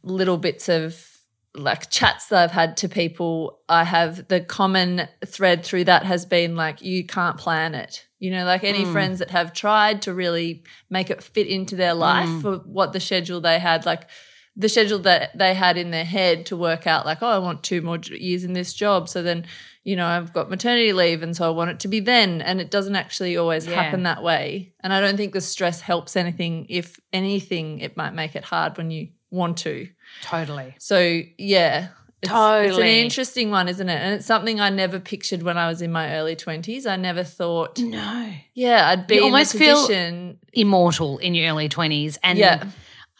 [0.02, 1.08] little bits of
[1.54, 3.60] like chats that I've had to people.
[3.68, 8.06] I have the common thread through that has been like, you can't plan it.
[8.22, 8.92] You know, like any hmm.
[8.92, 12.40] friends that have tried to really make it fit into their life hmm.
[12.40, 14.08] for what the schedule they had, like
[14.54, 17.64] the schedule that they had in their head to work out, like, oh, I want
[17.64, 19.08] two more years in this job.
[19.08, 19.44] So then,
[19.82, 22.40] you know, I've got maternity leave and so I want it to be then.
[22.40, 23.82] And it doesn't actually always Yeah.
[23.82, 24.72] happen that way.
[24.78, 26.66] And I don't think the stress helps anything.
[26.68, 29.88] If anything, it might make it hard when you want to.
[30.22, 30.76] Totally.
[30.78, 31.88] So, yeah.
[32.22, 34.00] It's, It's an interesting one, isn't it?
[34.00, 36.86] And it's something I never pictured when I was in my early 20s.
[36.86, 38.32] I never thought, No.
[38.54, 42.64] yeah, I'd be You almost feel- Immortal in your early twenties, and Yeah.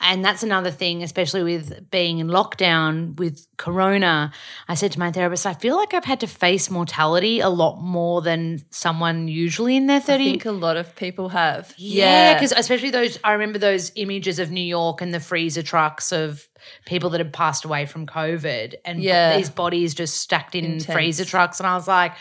[0.05, 4.33] And that's another thing, especially with being in lockdown with Corona.
[4.67, 7.81] I said to my therapist, I feel like I've had to face mortality a lot
[7.81, 10.15] more than someone usually in their 30s.
[10.15, 11.73] I think a lot of people have.
[11.77, 16.11] Yeah, because especially those, I remember those images of New York and the freezer trucks
[16.11, 16.49] of
[16.85, 19.37] people that had passed away from COVID and Yeah.
[19.37, 20.87] these bodies just stacked in Intense.
[20.93, 21.61] freezer trucks.
[21.61, 22.13] And I was like,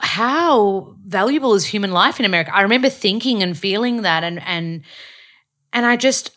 [0.00, 2.54] how valuable is human life in America?
[2.54, 4.82] I remember thinking and feeling that and, and,
[5.72, 6.30] and I just,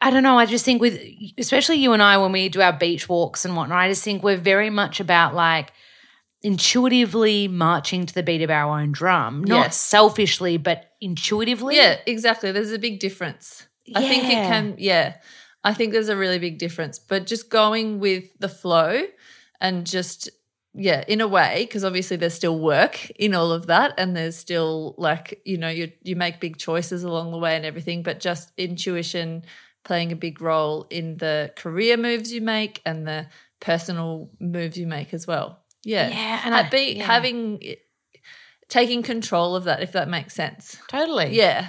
[0.00, 0.38] I, don't know.
[0.38, 1.00] I just think with,
[1.38, 4.22] especially you and I, when we do our beach walks and whatnot, I just think
[4.22, 5.72] we're very much about like
[6.42, 9.76] intuitively marching to the beat of our own drum, not Yes.
[9.78, 11.76] selfishly, but intuitively.
[11.76, 12.52] yeah, exactly.
[12.52, 13.66] There's a big difference.
[13.94, 15.14] I think it can, yeah.
[15.62, 16.98] I think there's a really big difference.
[16.98, 19.02] But just going with the flow
[19.60, 20.28] and just,
[20.74, 24.36] yeah, in a way, because obviously there's still work in all of that, and there's
[24.36, 28.20] still like you know you you make big choices along the way and everything, but
[28.20, 29.44] just intuition
[29.84, 33.26] playing a big role in the career moves you make and the
[33.60, 35.60] personal moves you make as well.
[35.84, 37.04] Yeah, Yeah, and I- be yeah.
[37.04, 37.74] having eh,
[38.68, 40.78] taking control of that if that makes sense.
[40.88, 41.36] Totally.
[41.36, 41.68] Yeah,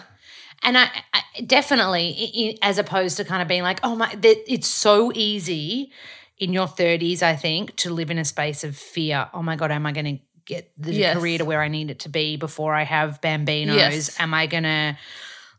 [0.64, 5.12] And I, I definitely, as opposed to kind of being like, oh my, it's so
[5.14, 5.92] easy
[6.38, 9.30] in your 30s, I think, to live in a space of fear.
[9.34, 11.18] Oh my God, am I going to get the Yes.
[11.18, 13.76] career to where I need it to be before I have bambinos?
[13.76, 14.20] Yes.
[14.20, 14.98] Am I going to,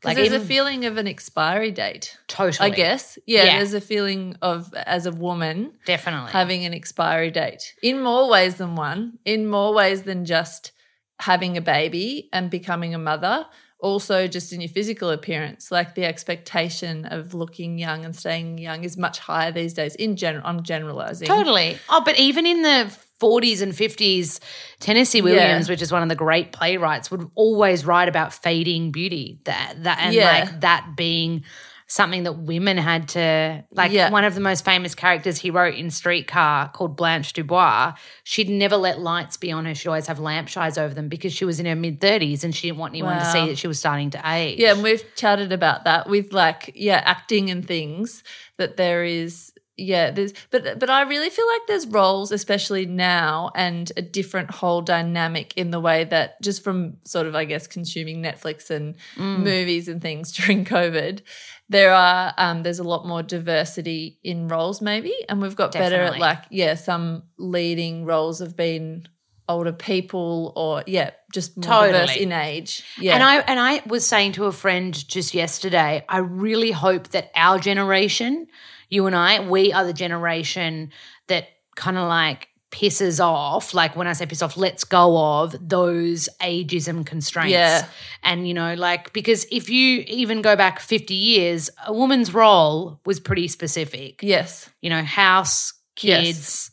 [0.04, 2.16] like there's even, a feeling of an expiry date.
[2.28, 2.70] totally.
[2.70, 3.18] I guess.
[3.26, 3.56] Yeah, Yeah.
[3.56, 6.30] there's a feeling of as a woman Definitely.
[6.32, 10.72] having an expiry date in more ways than one, in more ways than just
[11.18, 13.46] having a baby and becoming a mother
[13.80, 15.70] also just in your physical appearance.
[15.70, 19.94] Like the expectation of looking young and staying young is much higher these days.
[19.94, 21.28] In general, I'm generalizing.
[21.28, 21.78] Totally.
[21.88, 24.40] Oh, but even in the 40s and 50s,
[24.80, 25.72] Tennessee Williams, Yeah.
[25.72, 29.40] which is one of the great playwrights, would always write about fading beauty.
[29.44, 30.24] That that and Yeah.
[30.30, 31.44] like that being
[31.88, 34.10] something that women had to like Yeah.
[34.10, 37.92] one of the most famous characters he wrote in Streetcar called Blanche DuBois,
[38.24, 39.74] she'd never let lights be on her.
[39.74, 42.68] She'd always have lampshades over them because she was in her mid 30s and she
[42.68, 44.58] didn't want anyone to see that she was starting to age.
[44.58, 48.24] Yeah, and we've chatted about that with like yeah, acting and things
[48.56, 53.50] that there is yeah, there's but but I really feel like there's roles especially now
[53.54, 57.66] and a different whole dynamic in the way that just from sort of I guess
[57.66, 59.40] consuming Netflix and Mm.
[59.40, 61.20] movies and things during COVID,
[61.68, 66.00] there are um there's a lot more diversity in roles maybe and we've got better
[66.00, 69.06] at like yeah, some leading roles have been
[69.48, 72.22] older people or yeah, just more diverse Totally.
[72.22, 72.84] in age.
[72.98, 73.14] Yeah.
[73.14, 77.30] And I and I was saying to a friend just yesterday, I really hope that
[77.34, 78.46] our generation,
[78.88, 80.90] you and I, we are the generation
[81.28, 85.54] that kind of like pisses off, like when I say piss off, lets go of
[85.66, 87.52] those ageism constraints.
[87.52, 87.86] Yeah.
[88.22, 93.00] And you know, like because if you even go back 50 years, a woman's role
[93.06, 94.22] was pretty specific.
[94.22, 94.68] yes.
[94.82, 96.24] You know, house, Yes.
[96.24, 96.70] kids,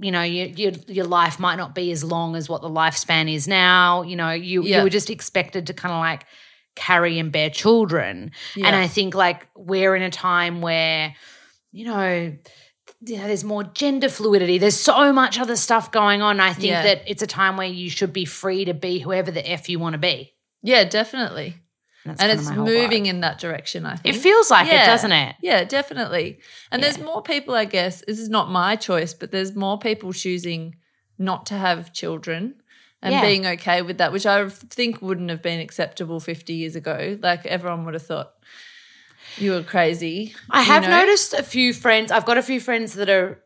[0.00, 3.32] you know, your, your your life might not be as long as what the lifespan
[3.32, 4.02] is now.
[4.02, 4.78] You know, you Yeah.
[4.78, 6.26] you were just expected to kind of like
[6.74, 8.32] carry and bear children.
[8.56, 11.14] And I think like we're in a time where,
[11.70, 12.34] you know,
[13.04, 14.58] you know, there's more gender fluidity.
[14.58, 16.40] There's so much other stuff going on.
[16.40, 16.82] I think Yeah.
[16.84, 19.78] that it's a time where you should be free to be whoever the f you
[19.78, 20.34] want to be.
[20.62, 21.56] Yeah, definitely.
[22.04, 24.14] That's and it's moving in that direction, I think.
[24.16, 25.36] It feels like it, doesn't it?
[25.40, 26.40] Yeah, definitely.
[26.72, 28.02] And there's more people, I guess.
[28.06, 30.76] This is not my choice, but there's more people choosing
[31.18, 32.54] not to have children
[33.00, 33.20] and Yeah.
[33.22, 37.18] being okay with that, which I think wouldn't have been acceptable 50 years ago.
[37.20, 38.32] Like everyone would have thought
[39.36, 40.34] you were crazy.
[40.50, 40.90] I you have know?
[40.90, 42.10] noticed a few friends.
[42.10, 43.42] I've got a few friends that are,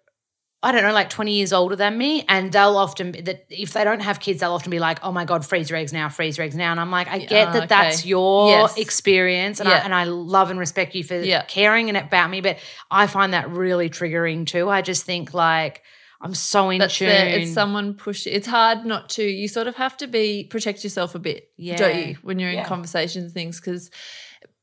[0.62, 3.72] I don't know, like twenty years older than me, and they'll often be, that if
[3.72, 6.09] they don't have kids, they'll often be like, "Oh my god, freeze your eggs now,
[6.09, 8.79] freeze your eggs now," and I'm like, I get Ah, that that's your Yes.
[8.79, 11.42] experience, and I and I love and respect you for Yeah.
[11.42, 12.59] caring and about me, but
[12.90, 14.68] I find that really triggering too.
[14.68, 15.83] I just think like
[16.20, 17.09] I'm so in That's tune.
[17.09, 18.27] the, it's someone push.
[18.27, 19.22] It's hard not to.
[19.22, 21.77] You sort of have to be protect yourself a bit, yeah.
[21.77, 22.07] don't Yeah.
[22.09, 22.16] you?
[22.22, 22.64] When you're in Yeah.
[22.64, 23.90] conversations things, because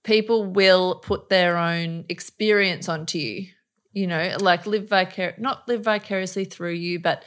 [0.03, 3.47] people will put their own experience onto you.
[3.93, 7.25] You know, like live vicar not live vicariously through you, but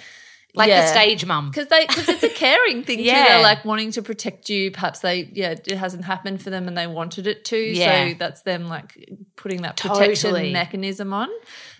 [0.56, 0.80] like yeah.
[0.80, 1.50] the stage mum.
[1.50, 3.04] because they because it's a caring thing too.
[3.04, 3.24] Yeah.
[3.28, 4.72] They're like wanting to protect you.
[4.72, 7.56] Perhaps they yeah it hasn't happened for them and they wanted it to.
[7.56, 8.08] Yeah.
[8.08, 10.52] So that's them like putting that protection Totally.
[10.52, 11.28] mechanism on.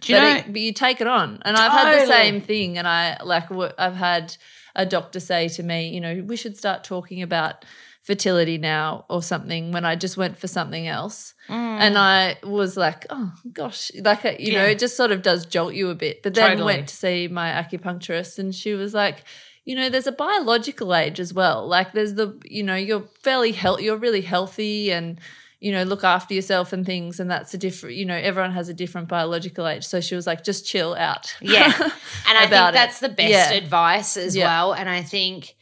[0.03, 2.41] Do you but, know- it, but you take it on, and I've had the same
[2.41, 2.79] thing.
[2.79, 4.37] And I like I've had
[4.77, 7.65] a doctor say to me, you know, we should start talking about
[8.07, 11.35] fertility now or something when I just went for something else.
[11.49, 15.45] And I was like, oh gosh, like, uh, you know, it just sort of does
[15.45, 16.23] jolt you a bit.
[16.23, 16.75] But then Totally.
[16.75, 19.25] went to see my acupuncturist and she was like,
[19.65, 21.67] you know, there's a biological age as well.
[21.67, 25.21] Like there's the, you know, you're fairly healthy, you're really healthy and,
[25.59, 27.19] you know, look after yourself and things.
[27.19, 29.85] And that's a different, you know, everyone has a different biological age.
[29.85, 31.35] So she was like, just chill out.
[31.43, 31.73] Yeah.
[32.29, 32.75] And I think about it.
[32.75, 33.51] that's the best Yeah.
[33.53, 34.47] advice as Yeah.
[34.47, 34.73] well.
[34.75, 35.56] And I think,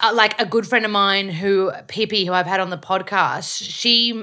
[0.00, 3.60] uh, like, a good friend of mine who, Pippi, who I've had on the podcast,
[3.62, 4.22] she,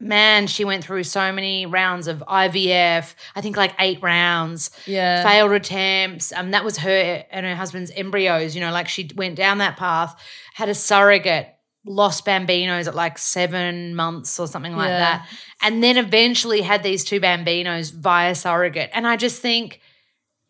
[0.00, 5.22] man, she went through so many rounds of IVF, I think like eight rounds, Yeah.
[5.22, 6.32] failed attempts.
[6.32, 9.76] Um, that was her and her husband's embryos, you know, like she went down that
[9.76, 10.14] path,
[10.54, 11.48] had a surrogate.
[11.86, 14.98] Lost bambinos at like seven months or something like Yeah.
[15.00, 15.28] that.
[15.60, 18.88] And then eventually had these two bambinos via surrogate.
[18.94, 19.82] And I just think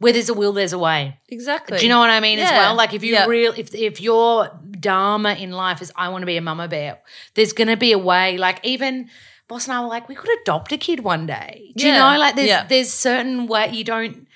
[0.04, 1.18] where there's a will, there's a way.
[1.30, 1.78] Exactly.
[1.78, 2.74] Do you know what I mean as well?
[2.76, 3.24] Like if you Yeah.
[3.26, 6.98] real if if your dharma in life is I want to be a mama bear,
[7.34, 8.36] there's gonna be a way.
[8.36, 9.08] Like even
[9.48, 11.72] Boss and I were like, we could adopt a kid one day.
[11.76, 12.16] Do you know?
[12.18, 12.66] Like there's Yeah.
[12.66, 14.26] there's certain way you don't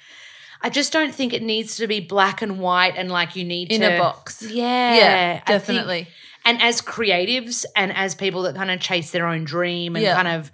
[0.61, 3.71] I just don't think it needs to be black and white and like you need
[3.71, 4.43] In to a box.
[4.43, 4.95] Yeah.
[4.95, 6.09] Yeah, I think- definitely.
[6.45, 10.15] and as creatives and as people that kind of chase their own dream and Yeah.
[10.15, 10.51] kind of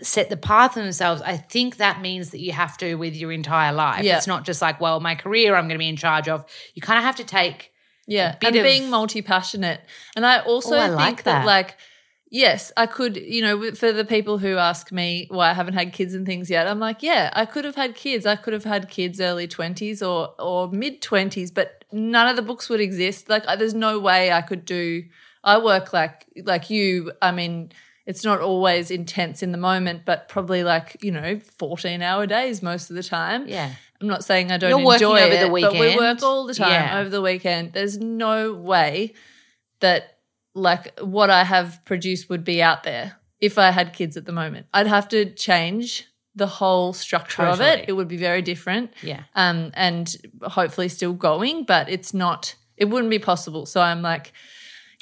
[0.00, 3.32] set the path for themselves, I think that means that you have to with your
[3.32, 4.04] entire life.
[4.04, 4.16] Yeah.
[4.16, 6.44] It's not just like, well, my career I'm going to be in charge of.
[6.74, 7.72] You kind of have to take
[8.06, 9.80] Yeah, and of- being multi passionate.
[10.14, 11.40] And I also Oh, I think like that.
[11.40, 11.46] that.
[11.46, 11.76] like,
[12.30, 15.92] yes, I could, you know, for the people who ask me why I haven't had
[15.92, 18.24] kids and things yet, I'm like, yeah, I could have had kids.
[18.26, 22.42] I could have had kids early 20s or, or mid 20s, but none of the
[22.42, 23.28] books would exist.
[23.28, 25.04] Like, there's no way I could do,
[25.42, 27.12] I work like, like you.
[27.22, 27.72] I mean,
[28.08, 32.62] it's not always intense in the moment, but probably like, you know, 14 hour days
[32.62, 33.46] most of the time.
[33.46, 33.72] yeah.
[34.00, 36.46] I'm not saying I don't You're working enjoy over it, the but we work all
[36.46, 37.00] the time Yeah.
[37.00, 37.72] over the weekend.
[37.72, 39.12] There's no way
[39.80, 40.18] that
[40.54, 44.32] like what I have produced would be out there if I had kids at the
[44.32, 44.66] moment.
[44.72, 47.86] I'd have to change the whole structure of it.
[47.88, 48.92] It would be very different.
[49.02, 49.24] Yeah.
[49.34, 52.54] Um, and hopefully still going, but it's not.
[52.76, 53.66] It wouldn't be possible.
[53.66, 54.32] So I'm like,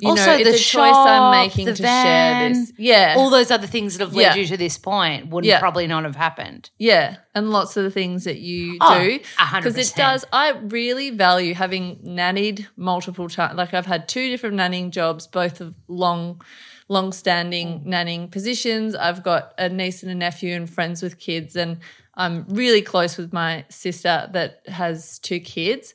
[0.01, 2.73] you Also, know, the choice shop, I'm making to van, share this.
[2.77, 4.35] Yeah, All those other things that have led Yeah.
[4.35, 5.59] you to this point wouldn't Yeah.
[5.59, 6.69] probably not have happened.
[6.79, 9.21] Yeah, and lots of the things that you Oh, do.
[9.39, 13.57] a hundred Because it does, I really value having nannied multiple times.
[13.57, 16.43] Like I've had two different nannying jobs, both of long,
[16.89, 17.87] long standing Mm.
[17.87, 18.95] nannying positions.
[18.95, 21.79] I've got a niece and a nephew and friends with kids, and
[22.15, 25.95] I'm really close with my sister that has two kids.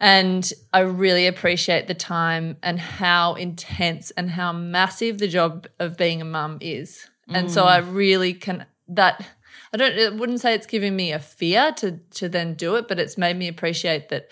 [0.00, 5.96] And I really appreciate the time and how intense and how massive the job of
[5.96, 7.08] being a mum is.
[7.28, 7.66] And so mm.
[7.66, 9.26] I really can that
[9.72, 12.88] I don't I wouldn't say it's giving me a fear to to then do it,
[12.88, 14.30] but it's made me appreciate that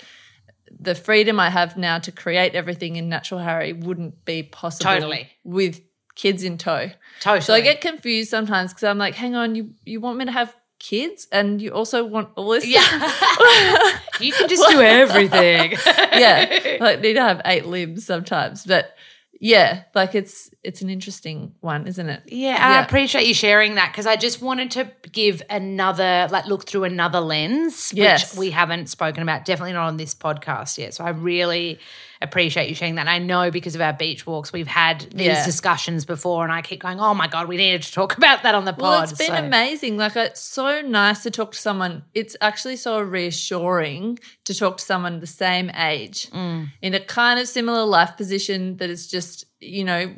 [0.70, 5.30] the freedom I have now to create everything in Natural Harry wouldn't be possible Totally.
[5.44, 5.80] with
[6.14, 6.90] kids in tow.
[7.20, 7.40] Totally.
[7.42, 10.32] So I get confused sometimes because I'm like, hang on, you you want me to
[10.32, 12.80] have kids and you also want all this Yeah.
[14.20, 15.72] you can just do everything.
[15.86, 18.64] yeah, like need to have eight limbs sometimes.
[18.64, 18.94] But
[19.40, 22.22] yeah, like it's it's an interesting one, isn't it?
[22.26, 26.66] Yeah, I appreciate you sharing that because I just wanted to give another, like, look
[26.66, 28.36] through another lens, which Yes.
[28.36, 30.94] we haven't spoken about, definitely not on this podcast yet.
[30.94, 31.78] So I really
[32.22, 33.08] appreciate you sharing that.
[33.08, 35.44] I know because of our beach walks, we've had these Yeah.
[35.44, 38.54] discussions before, and I keep going, oh my God, we needed to talk about that
[38.54, 38.82] on the pod.
[38.82, 39.96] Well, it's been So- amazing.
[39.96, 42.04] Like it's so nice to talk to someone.
[42.14, 46.68] It's actually so reassuring to talk to someone the same age Mm.
[46.82, 50.12] in a kind of similar life position that is just, you know,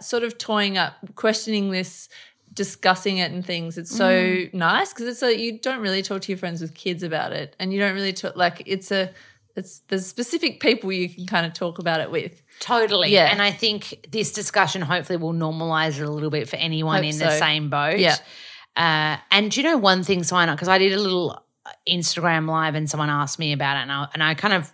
[0.00, 2.08] sort of toying up, questioning this,
[2.52, 3.78] discussing it and things.
[3.78, 4.52] It's so Mm.
[4.54, 7.56] nice because it's a you don't really talk to your friends with kids about it,
[7.58, 9.10] and you don't really talk like it's a.
[9.56, 12.42] It's there's specific people you can kind of talk about it with.
[12.60, 13.10] Totally.
[13.10, 13.30] Yeah.
[13.30, 17.12] And I think this discussion hopefully will normalize it a little bit for anyone Hope
[17.12, 17.98] in the same boat.
[17.98, 18.16] Yeah.
[18.76, 20.56] Uh, and do you know one thing, sign up?
[20.56, 21.44] Because I did a little
[21.88, 24.72] Instagram live and someone asked me about it, and I, and I kind of,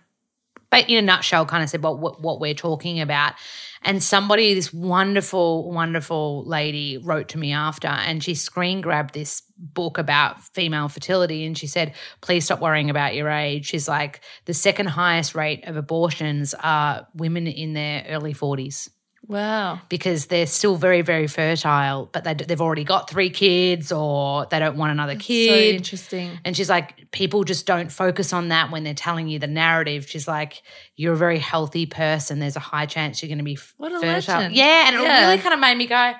[0.69, 3.33] but in a nutshell, kind of said what, what what we're talking about.
[3.81, 9.41] And somebody, this wonderful, wonderful lady, wrote to me after, and she screen grabbed this
[9.57, 14.21] book about female fertility, and she said, "Please stop worrying about your age." She's like,
[14.45, 18.89] the second highest rate of abortions are women in their early forties
[19.29, 19.79] Wow.
[19.89, 24.57] because they're still very, very fertile, but they, they've already got three kids or they
[24.59, 25.49] don't want another So kid.
[25.49, 26.39] So interesting.
[26.43, 30.09] and she's like, people just don't focus on that when they're telling you the narrative.
[30.09, 30.61] She's like,
[30.95, 32.39] you're a very healthy person.
[32.39, 34.09] There's a high chance you're going to be What fertile.
[34.35, 34.55] legend.
[34.55, 35.27] Yeah, and it Yeah.
[35.29, 36.13] really kind of made me go,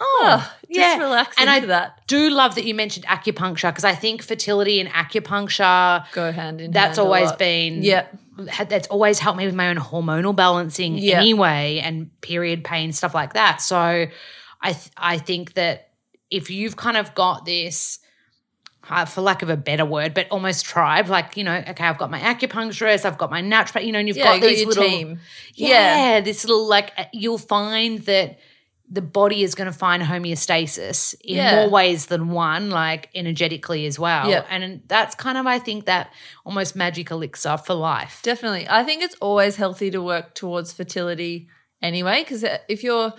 [0.00, 0.96] oh, Oh, yeah.
[0.96, 2.00] relax and I that.
[2.06, 6.06] do love that you mentioned acupuncture because I think fertility and acupuncture.
[6.12, 8.06] Go hand in That's hand always been Yeah.
[8.48, 11.18] Had- that's always helped me with my own hormonal balancing Yeah.
[11.18, 15.88] anyway and period pain stuff like that so i th- i think that
[16.30, 17.98] if you've kind of got this
[18.88, 21.98] uh, for lack of a better word but almost tribe like you know okay i've
[21.98, 24.46] got my acupuncturist i've got my naturopath you know and you've Yeah, got you got
[24.48, 25.20] these your little team.
[25.54, 26.20] yeah, Yeah.
[26.20, 28.38] this little like uh, you'll find that
[28.92, 31.56] the body is going to find homeostasis in Yeah.
[31.56, 34.28] more ways than one, like energetically as well.
[34.28, 34.46] Yep.
[34.50, 36.12] And that's kind of, I think, that
[36.44, 38.20] almost magic elixir for life.
[38.24, 38.66] Definitely.
[38.68, 41.48] I think it's always healthy to work towards fertility
[41.80, 43.12] anyway, because uh, if you're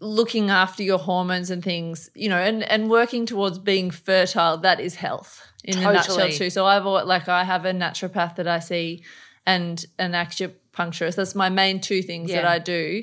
[0.00, 4.78] looking after your hormones and things, you know, and, and working towards being fertile, that
[4.78, 6.50] is health in a nutshell too.
[6.50, 9.02] So I've like I have a naturopath that I see
[9.46, 11.16] and an acupuncturist.
[11.16, 13.02] That's my main two things that I do.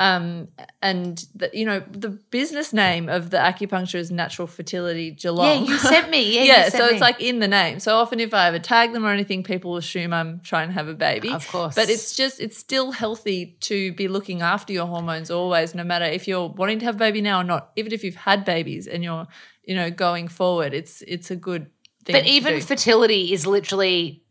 [0.00, 0.48] Um,
[0.80, 5.66] and the, you know the business name of the acupuncture is Natural Fertility Geelong.
[5.66, 6.22] Yeah, you sent me.
[6.36, 6.92] Yeah, yeah, sent so me.
[6.92, 7.80] it's like in the name.
[7.80, 10.88] So often, if I ever tag them or anything, people assume I'm trying to have
[10.88, 11.30] a baby.
[11.30, 11.74] Of course.
[11.74, 16.06] But it's just, it's still healthy to be looking after your hormones always, no matter
[16.06, 17.70] if you're wanting to have a baby now or not.
[17.76, 19.26] Even if you've had babies and you're,
[19.64, 21.66] you know, going forward, it's it's a good
[22.06, 22.14] thing.
[22.14, 24.22] But even fertility is literally,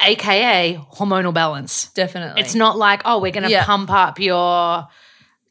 [0.00, 1.90] AKA hormonal balance.
[1.94, 3.64] definitely, It's not like, oh, we're going to Yeah.
[3.64, 4.86] pump up your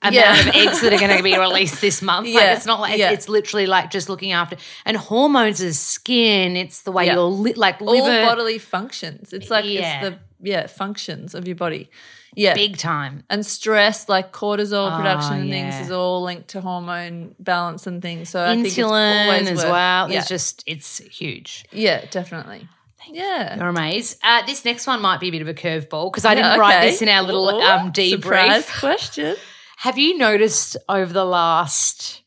[0.01, 0.39] amount Yeah.
[0.39, 2.27] of eggs that are going to be released this month.
[2.27, 3.11] Like, it's not like, it's, Yeah.
[3.11, 4.57] it's literally like just looking after.
[4.85, 6.55] And hormones is skin.
[6.55, 7.15] It's the way Yeah.
[7.15, 8.25] you're li- like all liver.
[8.25, 9.33] bodily functions.
[9.33, 10.01] It's like Yeah.
[10.01, 11.89] it's the yeah functions of your body.
[12.35, 13.23] Yeah, big time.
[13.31, 15.81] and stress like cortisol Oh, production and things yeah.
[15.81, 18.29] is all linked to hormone balance and things.
[18.29, 20.11] So I think it's Insulin always as worth- well.
[20.11, 21.65] Yeah, It's just, it's huge.
[21.71, 22.67] yeah, definitely.
[23.09, 23.55] Yeah.
[23.55, 24.19] You're amazed.
[24.21, 26.57] Uh, this next one might be a bit of a curveball because I didn't Yeah,
[26.57, 28.21] write this in our little Ooh, um, debrief.
[28.21, 29.35] Surprise question.
[29.81, 32.23] Have you noticed over the last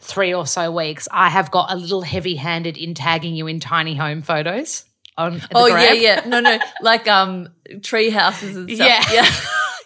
[0.00, 3.60] three or so weeks, I have got a little heavy handed in tagging you in
[3.60, 4.84] tiny home photos?
[5.16, 6.24] On the Oh yeah, yeah.
[6.26, 7.50] No, no, like um
[7.82, 8.88] tree houses and stuff.
[8.88, 9.22] Yeah.
[9.22, 9.30] Yeah.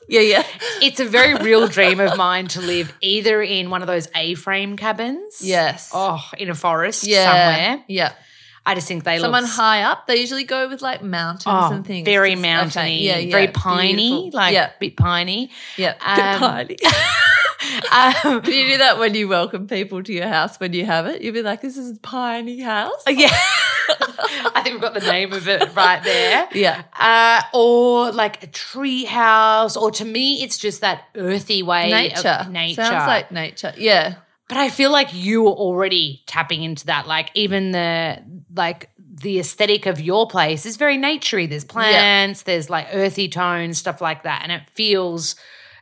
[0.09, 0.47] Yeah, yeah.
[0.83, 4.77] It's a very real dream of mine to live either in one of those A-frame
[4.77, 5.41] cabins.
[5.41, 5.91] Yes.
[5.95, 7.25] Oh, in a forest yeah.
[7.25, 7.85] somewhere.
[7.89, 8.13] Yeah.
[8.65, 10.07] I just think they Someone look high up.
[10.07, 12.05] They usually go with like mountains oh, and things.
[12.05, 13.31] very Just- mountainy, okay, Yeah, yeah.
[13.33, 14.31] very piney, beautiful.
[14.39, 15.51] like yeah, bit piney.
[15.77, 15.95] yeah.
[16.01, 16.77] um, piney.
[17.93, 21.07] Um, Can you do that when you welcome people to your house when you have
[21.07, 21.23] it?
[21.23, 23.29] You'd be like, "This is a piney house." yeah,
[24.55, 26.49] I think we've got the name of it right there.
[26.55, 26.83] Yeah.
[26.99, 32.29] Uh, or like a tree house, or to me, it's just that earthy way Nature.
[32.29, 32.83] of nature.
[32.83, 33.73] Sounds like nature.
[33.77, 34.17] Yeah.
[34.53, 37.07] But I feel like you were already tapping into that.
[37.07, 38.23] Like even the
[38.55, 41.49] like the aesthetic of your place is very naturey.
[41.49, 45.37] There's plants, there's like earthy tones, stuff like that, and it feels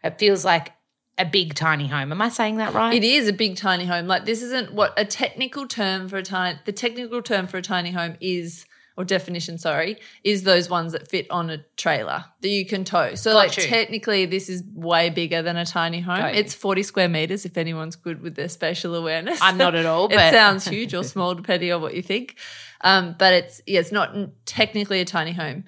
[0.05, 0.71] it feels like
[1.19, 2.13] a big tiny home.
[2.13, 2.95] Am I saying that right?
[2.95, 4.07] It is a big tiny home.
[4.07, 7.63] Like this isn't what a technical term for a tiny the technical term for a
[7.63, 8.67] tiny home is
[9.01, 13.15] or definition, sorry, is those ones that fit on a trailer that you can tow.
[13.15, 13.63] So like you.
[13.63, 16.19] technically this is way bigger than a tiny home.
[16.19, 16.35] Got.
[16.35, 19.41] It's 40 square meters if anyone's good with their spatial awareness.
[19.41, 22.37] I'm not at all, it sounds huge or small depending on what you think.
[22.83, 25.65] Um, but it's yeah, it's not technically a tiny home.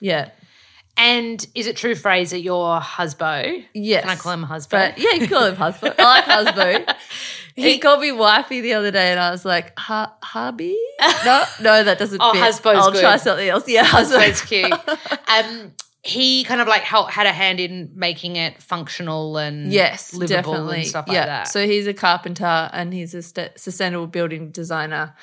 [0.00, 0.30] Yeah.
[0.98, 3.66] And is it true, Fraser, your husband?
[3.74, 4.02] Yes.
[4.02, 4.94] Can I call him a husband?
[4.94, 5.94] But yeah, you can call him husband.
[5.98, 6.24] I like
[6.54, 6.96] husband.
[7.56, 10.78] He called me wifey the other day, and I was like, "Hu- hubby?
[11.24, 12.40] No, no, that doesn't Oh, fit.
[12.42, 13.00] husband's I'll good.
[13.00, 13.66] try something else.
[13.68, 14.72] Yeah, Husband's husband.
[14.82, 14.98] cute.
[15.28, 20.14] Um, he kind of like helped, had a hand in making it functional and Yes,
[20.14, 20.76] livable definitely.
[20.78, 21.26] and stuff like yeah.
[21.26, 21.48] that.
[21.48, 25.14] So he's a carpenter and he's a st- sustainable building designer.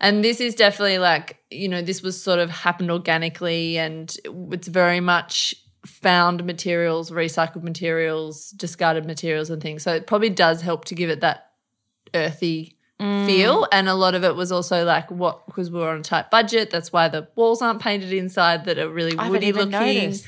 [0.00, 4.16] And this is definitely like, you know, this was sort of happened organically and
[4.50, 9.82] it's very much found materials, recycled materials, discarded materials and things.
[9.82, 11.49] So it probably does help to give it that
[12.14, 13.24] earthy Mm.
[13.24, 13.66] feel.
[13.72, 16.30] And a lot of it was also like what because we were on a tight
[16.30, 16.68] budget.
[16.68, 19.70] That's why the walls aren't painted inside that are really woody looking.
[19.70, 20.26] noticed.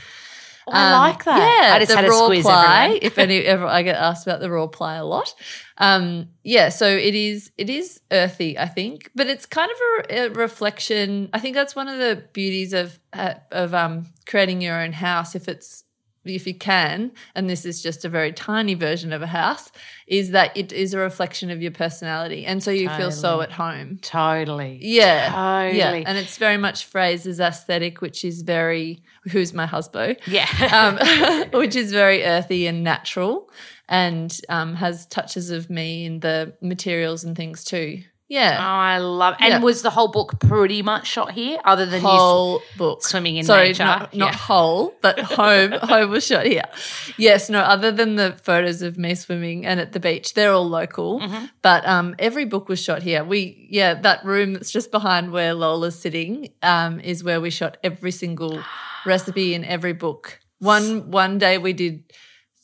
[0.66, 1.38] Oh, I Um, like that.
[1.60, 2.84] Yeah, I just the had a raw squeeze ply.
[2.84, 2.98] everyone.
[3.02, 5.34] if any ever I get asked about the raw ply a lot.
[5.76, 10.18] Um, yeah, so it is it is earthy, I think, but it's kind of a,
[10.20, 11.28] a reflection.
[11.34, 15.34] I think that's one of the beauties of uh, of um, creating your own house.
[15.34, 15.84] If it's
[16.24, 19.70] if you can, and this is just a very tiny version of a house,
[20.06, 23.52] is that it is a reflection of your personality, and so you feel so at
[23.52, 23.98] home.
[24.02, 24.78] Totally.
[24.80, 30.48] Yeah, yeah, and it's very much Fraser's aesthetic, which is very who's my husband Yeah.
[30.72, 33.50] um, which is very earthy and natural
[33.88, 38.02] and um, has touches of me in the materials and things too.
[38.32, 38.56] Oh, Yeah.
[38.60, 39.36] I love.
[39.40, 39.58] And Yeah.
[39.60, 43.02] was the whole book pretty much shot here, other than you whole book.
[43.04, 43.84] swimming in Sorry, nature?
[43.84, 44.38] not, not Yeah.
[44.38, 45.72] whole, but home.
[45.72, 46.64] home was shot here.
[47.18, 50.68] Yes, no, other than the photos of me swimming and at the beach, they're all
[50.68, 51.20] local.
[51.20, 51.44] Mm-hmm.
[51.60, 53.22] But um, every book was shot here.
[53.22, 57.76] We, yeah, that room that's just behind where Lola's sitting um, is where we shot
[57.84, 58.62] every single
[59.06, 60.40] recipe in every book.
[60.58, 62.04] One one day we did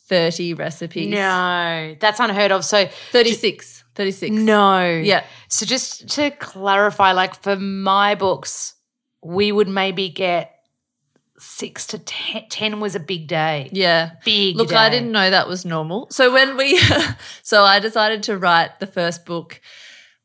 [0.09, 1.11] 30 recipes.
[1.11, 2.65] No, that's unheard of.
[2.65, 3.85] So 36.
[3.99, 4.35] 36.
[4.35, 5.25] no, Yeah.
[5.49, 8.75] So just to clarify, like for my books,
[9.23, 10.55] we would maybe get
[11.39, 12.45] six to ten.
[12.49, 13.69] Ten was a big day.
[13.73, 14.13] Yeah.
[14.25, 14.57] Big.
[14.57, 14.77] Look, day.
[14.77, 16.07] I didn't know that was normal.
[16.11, 16.81] So when we,
[17.43, 19.61] so I decided to write the first book,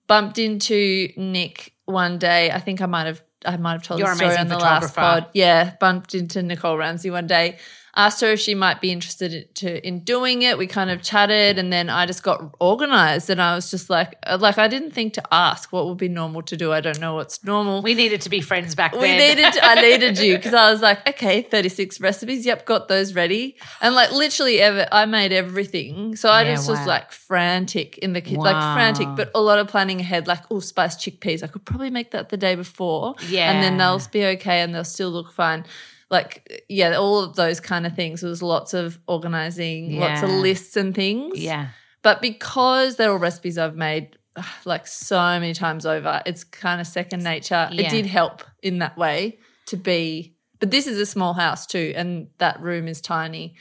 [0.07, 2.51] bumped into Nick one day.
[2.51, 4.95] I think I might have, I might have told You're the story on the last
[4.95, 5.27] pod.
[5.33, 7.57] Yeah, bumped into Nicole Ramsey one day.
[7.95, 10.57] Asked her if she might be interested in- to in doing it.
[10.57, 14.15] We kind of chatted, and then I just got organized, and I was just like,
[14.25, 16.73] uh, like I didn't think to ask what would be normal to do.
[16.73, 17.83] I don't know what's normal.
[17.83, 19.19] We needed to be friends back We then.
[19.37, 22.45] needed, I needed you because I was like, okay, 36 recipes.
[22.47, 23.57] Yep, got those ready.
[23.79, 26.15] And like literally, ever, I made everything.
[26.15, 29.59] So I Yeah, just was like frantic in the kitchen, like frantic, but a lot
[29.59, 31.43] of planning ahead, like, oh, spiced chickpeas.
[31.43, 33.13] I could probably make that the day before.
[33.29, 33.51] Yeah.
[33.51, 35.63] And then they'll be okay and they'll still look fine.
[36.09, 38.21] Like, yeah, all of those kind of things.
[38.21, 41.39] There was lots of organizing, lots of lists and things.
[41.39, 41.69] yeah.
[42.01, 44.17] But because they're all recipes I've made
[44.65, 47.69] like so many times over, it's kind of second nature.
[47.71, 47.87] Yeah.
[47.87, 51.93] It did help in that way to be, but this is a small house too,
[51.95, 53.55] and that room is tiny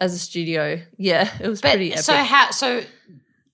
[0.00, 0.80] as a studio.
[0.96, 2.04] Yeah, it was But pretty epic.
[2.04, 2.50] so how?
[2.50, 2.82] So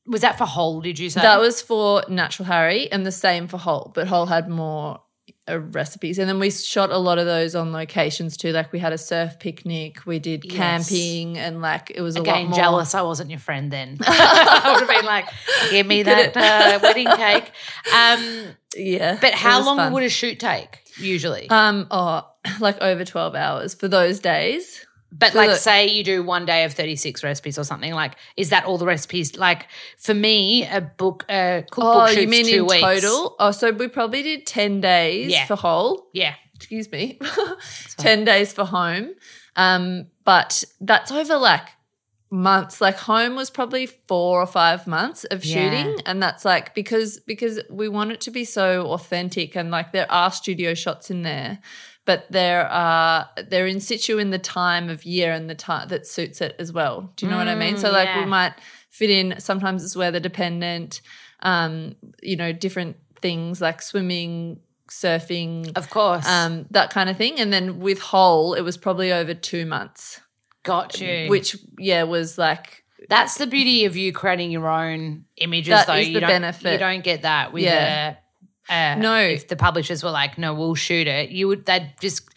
[0.07, 0.81] was that for whole?
[0.81, 4.27] Did you say that was for Natural Harry, and the same for Whole, but Whole
[4.27, 5.01] had more
[5.49, 6.19] uh, recipes.
[6.19, 8.53] And then we shot a lot of those on locations too.
[8.53, 10.55] Like we had a surf picnic, we did Yes.
[10.57, 12.59] camping, and like it was a lot Again, more.
[12.59, 13.99] jealous I wasn't your friend then.
[14.07, 15.27] I would have been like,
[15.71, 17.51] give me that uh, wedding cake.
[17.95, 19.93] Um, Yeah, but how long fun.
[19.93, 21.49] would a shoot take usually?
[21.51, 22.29] Um, oh,
[22.61, 24.85] like over 12 hours for those days.
[25.11, 28.65] But like, say you do one day of 36 recipes or something, like, is that
[28.65, 29.37] all the recipes?
[29.37, 32.83] Like, for me, a book, a cookbook Oh, you mean two in weeks.
[32.83, 33.37] total?
[33.39, 35.47] Oh, so we probably did 10 days Yeah.
[35.47, 36.09] for whole.
[36.13, 36.35] Yeah.
[36.55, 37.19] Excuse me.
[37.99, 39.11] 10 days for home.
[39.57, 41.63] Um, but that's over like
[42.31, 42.81] months.
[42.81, 45.71] Like home was probably four or five months of Yeah.
[45.71, 49.93] shooting, and that's like because because we want it to be so authentic, and like
[49.93, 51.59] there are studio shots in there.
[52.09, 56.07] But there are they're in situ in the time of year and the time that
[56.07, 57.13] suits it as well.
[57.17, 57.75] Do you know what I mean?
[57.75, 58.21] Mm, So like yeah.
[58.21, 58.55] we might
[58.89, 59.39] fit in.
[59.39, 61.03] Sometimes it's weather dependent.
[61.41, 64.59] Um, you know, different things like swimming,
[64.91, 66.27] surfing, Of course.
[66.27, 67.39] um, that kind of thing.
[67.39, 70.21] And then with whole, it was probably over two months,
[70.63, 71.29] Got you.
[71.29, 75.95] which yeah was like That's the beauty of you creating your own images, That though.
[75.95, 76.73] is you the don't, benefit.
[76.73, 78.11] You don't get that with Yeah.
[78.13, 78.17] a,
[78.69, 79.17] uh, No.
[79.17, 81.67] If the publishers were like, "No, we'll shoot it," you would.
[81.67, 82.29] They'd just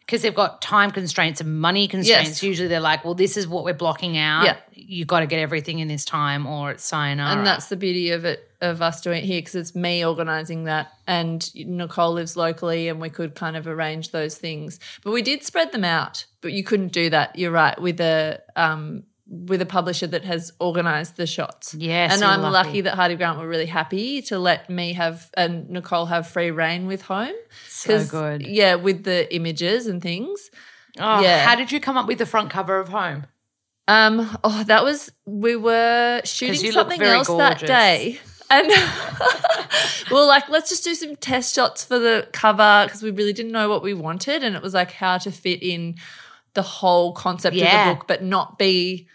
[0.00, 2.30] because they've got time constraints and money constraints.
[2.30, 2.42] Yes.
[2.42, 4.44] Usually, they're like, "Well, this is what we're blocking out.
[4.44, 4.56] Yeah.
[4.72, 8.10] You got to get everything in this time, or it's sayonara." and that's the beauty
[8.10, 12.36] of it of us doing it here because it's me organizing that and nicole lives
[12.36, 16.24] locally and we could kind of arrange those things but we did spread them out
[16.40, 20.52] but you couldn't do that you're right with a um with a publisher that has
[20.58, 22.52] organized the shots Yes, and i'm lucky.
[22.68, 22.80] lucky.
[22.82, 26.86] that Hardie Grant were really happy to let me have and nicole have free reign
[26.86, 27.34] with home
[27.68, 28.46] so good.
[28.46, 30.50] yeah with the images and things
[31.00, 31.46] Oh, yeah.
[31.46, 33.24] How did you come up with the front cover of Home?
[33.86, 38.18] Um, oh, that was we were shooting something else that day.
[38.50, 38.66] And
[40.10, 43.32] we were like, let's just do some test shots for the cover because we really
[43.32, 44.42] didn't know what we wanted.
[44.42, 45.94] And it was like how to fit in
[46.54, 47.82] the whole concept Yeah.
[47.82, 49.06] of the book, but not be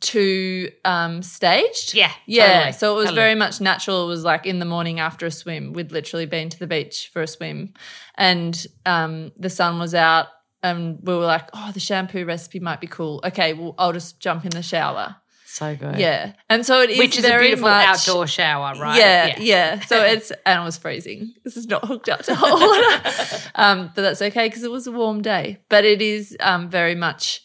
[0.00, 1.94] too um staged.
[1.94, 2.46] Yeah, Yeah.
[2.58, 3.22] totally, So it was totally.
[3.22, 4.04] very much natural.
[4.04, 5.72] It was like in the morning after a swim.
[5.72, 7.74] We'd literally been to the beach for a swim.
[8.16, 10.26] And um the sun was out
[10.62, 13.20] and we were like, oh, the shampoo recipe might be cool.
[13.24, 15.16] Okay, well, I'll just jump in the shower.
[15.46, 15.98] So good.
[15.98, 16.34] Yeah.
[16.48, 18.96] And so it is Which is a very beautiful much, outdoor shower, right?
[18.98, 19.80] Yeah, yeah.
[19.80, 21.34] So it's and it was freezing.
[21.42, 24.86] This is not hooked up to hot water, um, but that's okay because it was
[24.86, 25.58] a warm day.
[25.68, 27.42] But it is um, very much.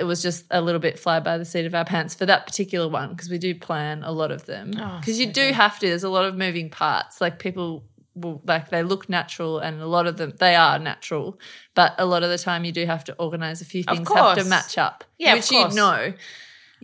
[0.00, 2.46] It was just a little bit fly by the seat of our pants for that
[2.46, 5.52] particular one because we do plan a lot of them Oh, because you so do
[5.52, 5.86] have to.
[5.88, 7.20] There's a lot of moving parts.
[7.20, 7.84] Like people
[8.14, 11.38] will like they look natural and a lot of them they are natural,
[11.74, 14.36] but a lot of the time you do have to organize a few things have
[14.38, 15.04] to match up.
[15.18, 16.12] Yeah, which you know.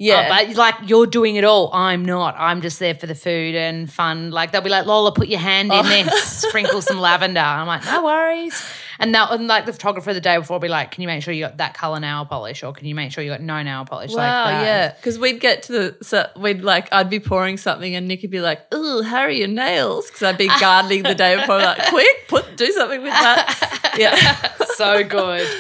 [0.00, 1.70] Yeah, Yeah, but like you're doing it all.
[1.74, 2.36] I'm not.
[2.38, 4.30] I'm just there for the food and fun.
[4.30, 5.82] Like they'll be like, Lola, put your hand in Oh.
[5.82, 7.40] this, sprinkle some lavender.
[7.40, 8.62] I'm like, no worries.
[8.99, 11.22] And that, and like the photographer the day before will be like, can you make
[11.22, 13.62] sure you got that color nail polish, or can you make sure you got no
[13.62, 14.12] nail polish?
[14.12, 14.92] Wow, like yeah.
[14.92, 18.30] Because we'd get to the, so we'd like, I'd be pouring something and Nick would
[18.30, 21.59] be like, "Ooh, Harry, your nails," because I'd be gardening the day before.
[21.59, 23.74] Like, quick, put do something with that.
[23.99, 25.49] Yeah, so good.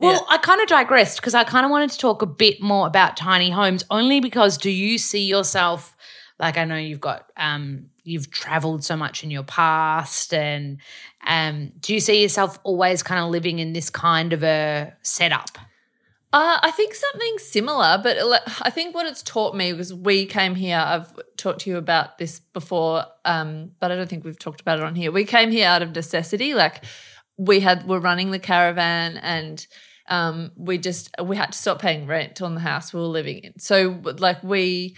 [0.00, 2.86] Well, I kind of digressed because I kind of wanted to talk a bit more
[2.86, 5.96] about tiny homes, only because do you see yourself?
[6.38, 10.78] Like I know you've got, um, you've traveled so much in your past, and
[11.26, 15.58] um, do you see yourself always kind of living in this kind of a setup?
[16.30, 18.18] uh, I think something similar, but
[18.60, 20.76] I think what it's taught me was we came here.
[20.76, 24.78] I've talked to you about this before, um, but I don't think we've talked about
[24.78, 25.10] it on here.
[25.10, 26.84] We came here out of necessity, like
[27.38, 29.66] we had were running the caravan and
[30.08, 33.38] um, we just we had to stop paying rent on the house we were living
[33.38, 33.58] in.
[33.58, 34.96] So like we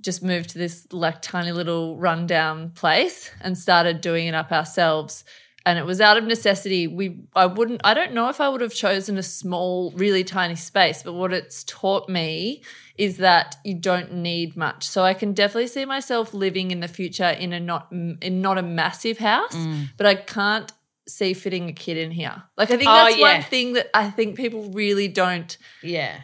[0.00, 5.24] just moved to this like tiny little rundown place and started doing it up ourselves.
[5.68, 6.86] And it was out of necessity.
[6.86, 7.04] We
[7.36, 11.02] I wouldn't I don't know if I would have chosen a small, really tiny space,
[11.02, 12.62] but what it's taught me
[12.96, 14.82] is that you don't need much.
[14.88, 18.56] So I can definitely see myself living in the future in a not in not
[18.56, 19.90] a massive house, Mm.
[19.98, 20.72] but I can't
[21.06, 22.36] see fitting a kid in here.
[22.56, 23.32] Like I think Oh, that's yeah.
[23.34, 26.14] one thing that I think people really don't Yeah,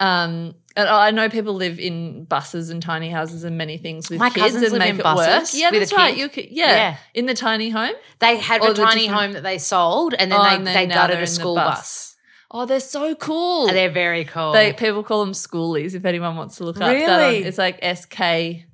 [0.00, 4.18] um, and I know people live in buses and tiny houses and many things with
[4.18, 5.60] My kids cousins and live make in it buses work.
[5.60, 6.14] Yeah, with a that's right.
[6.14, 6.20] kid.
[6.20, 6.96] You could, yeah, Yeah.
[7.14, 7.94] in the tiny home.
[8.18, 10.54] they had Or a the tiny different- home that they sold, and then Oh, they
[10.56, 11.76] and then they now gutted they're a in the school bus.
[11.78, 12.16] bus.
[12.50, 13.66] Oh, they're so cool.
[13.66, 14.52] They're very cool.
[14.52, 15.94] They people call them skoolies.
[15.94, 17.42] If anyone wants to look up that, on, Really?
[17.44, 18.64] it's like S K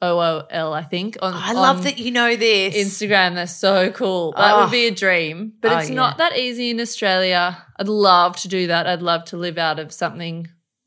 [0.00, 0.72] O O L.
[0.72, 1.16] I think.
[1.22, 2.74] On I love on that you know this.
[2.76, 3.34] Instagram.
[3.34, 4.32] They're so cool.
[4.36, 4.60] That Oh.
[4.62, 5.96] would be a dream, but Oh, it's yeah.
[5.96, 7.64] not that easy in Australia.
[7.78, 8.86] I'd love to do that.
[8.86, 10.46] I'd love to live out of something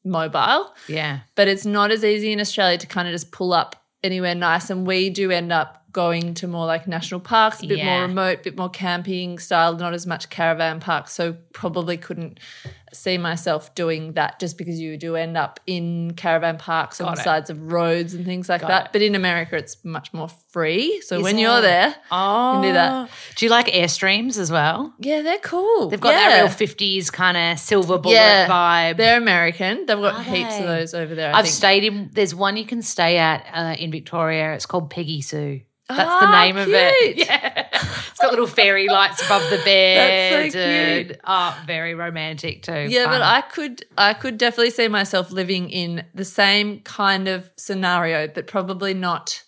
[0.09, 0.73] mobile.
[0.87, 4.35] yeah, but it's not as easy in Australia to kind of just pull up anywhere
[4.35, 4.69] nice.
[4.69, 7.85] And we do end up going to more like national parks, a bit Yeah.
[7.85, 11.13] more remote, bit more camping style, not as much caravan parks.
[11.13, 12.39] So probably couldn't
[12.93, 17.21] see myself doing that just because you do end up in caravan parks on the
[17.21, 18.85] sides of roads and things like Got that.
[18.87, 18.89] it.
[18.93, 21.01] But in America, it's much more free.
[21.01, 21.41] So Is when it?
[21.41, 23.09] you're there, oh, do that.
[23.35, 24.93] Do you like Airstreams as well?
[24.99, 25.89] yeah, they're cool.
[25.89, 26.29] They've got yeah.
[26.29, 28.47] that real fifties kind of silver bullet Yeah.
[28.47, 28.97] vibe.
[28.97, 29.85] They're American.
[29.85, 30.61] They've got Are heaps they?
[30.63, 31.33] of those over there.
[31.33, 31.55] I I've think.
[31.55, 32.09] stayed in.
[32.13, 34.53] There's one you can stay at uh, in Victoria.
[34.53, 35.61] It's called Peggy Sue.
[35.87, 37.17] That's Ah, the name of it.
[37.17, 37.38] Yeah.
[38.19, 40.41] It's got little fairy lights above the bed.
[40.43, 41.11] That's so cute.
[41.11, 42.87] and- oh, very romantic too.
[42.89, 47.49] Yeah, but I could I could definitely see myself living in the same kind of
[47.57, 49.43] scenario, but probably not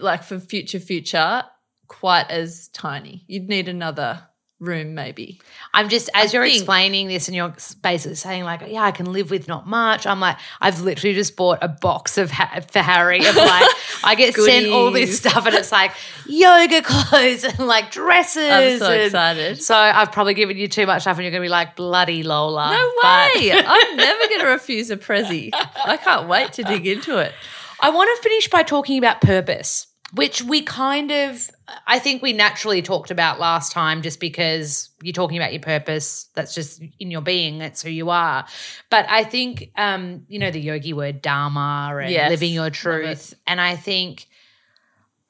[0.00, 1.44] like for future future
[1.88, 3.24] quite as tiny.
[3.26, 4.24] You'd need another
[4.60, 5.40] room maybe.
[5.74, 8.92] I'm just as I you're think- explaining this, and you're basically saying like, yeah, I
[8.92, 10.06] can live with not much.
[10.06, 13.68] I'm like, I've literally just bought a box of ha- for Harry of like,
[14.04, 15.92] I get sent all this stuff, and it's like
[16.26, 18.50] yoga clothes and like dresses.
[18.50, 19.62] I'm so excited.
[19.62, 22.70] So I've probably given you too much stuff, and you're gonna be like, bloody Lola.
[22.70, 23.52] No But- way.
[23.66, 25.50] I'm never going to refuse a prezi.
[25.52, 27.32] I can't wait to dig into it.
[27.80, 31.50] I want to finish by talking about purpose, which we kind of,
[31.86, 36.28] I think we naturally talked about last time just because you're talking about your purpose.
[36.34, 38.46] That's just in your being, that's who you are.
[38.90, 43.34] But I think, um, you know, the yogi word dharma and Yes, living your truth.
[43.46, 44.26] And I think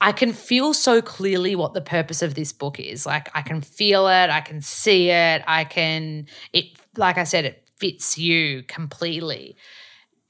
[0.01, 3.07] I can feel so clearly what the purpose of this book is.
[3.07, 6.67] Like, I can feel it, I can see it, I can, it,
[6.97, 9.57] like I said, it fits you completely.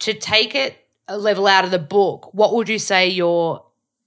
[0.01, 0.77] To take it
[1.09, 3.65] a level out of the book, what would you say your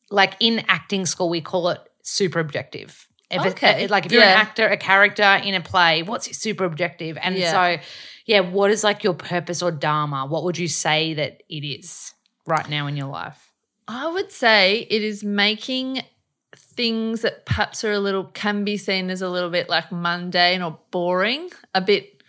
[0.09, 3.07] like in acting school we call it super objective.
[3.29, 6.33] If it- Okay, like if you're an actor, a character in a play, what's your
[6.33, 7.17] super objective?
[7.21, 7.51] And Yeah.
[7.77, 7.83] so,
[8.25, 10.25] yeah, what is like your purpose or dharma?
[10.25, 12.13] What would you say that it is
[12.45, 13.51] right now in your life?
[13.87, 16.03] I would say it is making
[16.55, 20.61] things that perhaps are a little can be seen as a little bit like mundane
[20.61, 22.21] or boring, a bit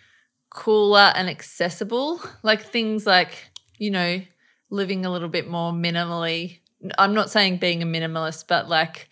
[0.49, 2.21] cooler and accessible.
[2.43, 4.21] Like things like, you know,
[4.69, 6.59] living a little bit more minimally.
[6.97, 9.07] I'm not saying being a minimalist, but like,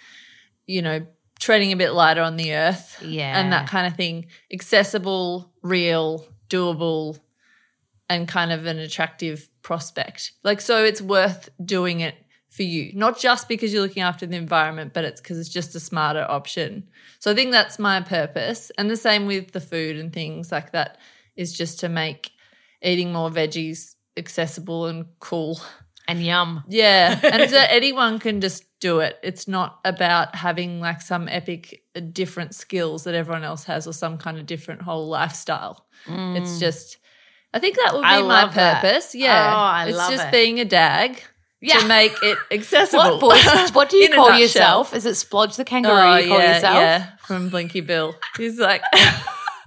[0.68, 1.06] you know,
[1.40, 3.40] treading a bit lighter on the earth Yeah.
[3.40, 4.28] and that kind of thing.
[4.54, 7.20] Accessible, real, doable,
[8.10, 10.32] and kind of an attractive prospect.
[10.44, 12.16] Like, so it's worth doing it
[12.50, 15.76] for you, not just because you're looking after the environment, but it's because it's just
[15.76, 16.88] a smarter option.
[17.20, 18.72] So I think that's my purpose.
[18.78, 20.98] And the same with the food and things like that
[21.36, 22.32] is just to make
[22.82, 25.60] eating more veggies accessible and cool.
[26.08, 26.64] And yum.
[26.68, 27.20] Yeah.
[27.24, 29.18] And so anyone can just do it.
[29.24, 33.94] It's not about having like some epic uh, different skills that everyone else has or
[33.94, 35.86] some kind of different whole lifestyle.
[36.08, 36.98] It's just,
[37.54, 38.12] I think that would be Mm.
[38.12, 38.82] I my love that.
[38.82, 39.16] purpose.
[39.16, 39.54] Yeah.
[39.54, 40.32] Oh, I it's love just it.
[40.32, 41.22] being a dag
[41.60, 41.80] Yeah.
[41.80, 43.20] to make it accessible.
[43.20, 43.72] What voice?
[43.74, 44.94] What do you call yourself?
[44.94, 45.94] Is it Splodge the kangaroo?
[45.96, 46.76] Oh, you call yeah, yourself?
[46.76, 48.16] yeah, from Blinky Bill.
[48.38, 48.84] He's like,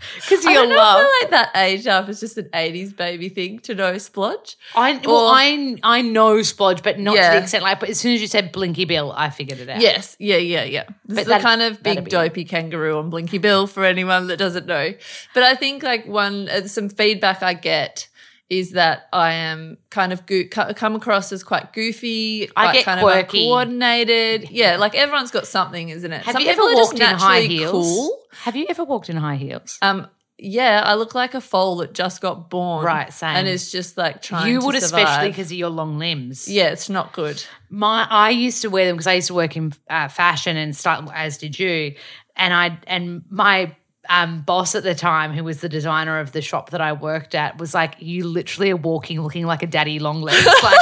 [0.16, 1.00] Because I you don't love.
[1.04, 2.08] I like that age up.
[2.08, 4.56] is just an 80s baby thing to know splodge.
[4.74, 7.34] I well, Or- I I know Splodge, but not to Yeah.
[7.36, 7.80] the extent like.
[7.80, 9.80] But as soon as you said Blinky Bill, I figured it out.
[9.80, 10.84] Yes, yeah, yeah, yeah.
[11.06, 13.66] This But is the that- kind of that'd big be- dopey kangaroo on Blinky Bill
[13.66, 14.94] for anyone that doesn't know.
[15.34, 18.08] But I think like one uh, some feedback I get
[18.50, 20.44] is that I am kind of go-
[20.74, 23.48] come across as quite goofy, I quite get kind quirky.
[23.50, 24.50] of uncoordinated.
[24.50, 26.22] Yeah, like everyone's got something, isn't it?
[26.24, 27.70] Have Some you ever people are just walked in high heels?
[27.72, 28.18] Cool.
[28.42, 29.78] Have you ever walked in high heels?
[29.80, 33.36] Um, yeah, I look like a foal that just got born, Right, same.
[33.36, 34.50] and it's just like trying.
[34.50, 36.48] you would especially because of your long limbs.
[36.48, 37.44] yeah, it's not good.
[37.68, 40.74] my I used to wear them because I used to work in uh, fashion and
[40.74, 41.94] style, as did you.
[42.36, 43.76] And I and my
[44.08, 47.34] um, boss at the time, who was the designer of the shop that I worked
[47.34, 50.78] at, was like, "You literally are walking looking like a daddy long legs." Like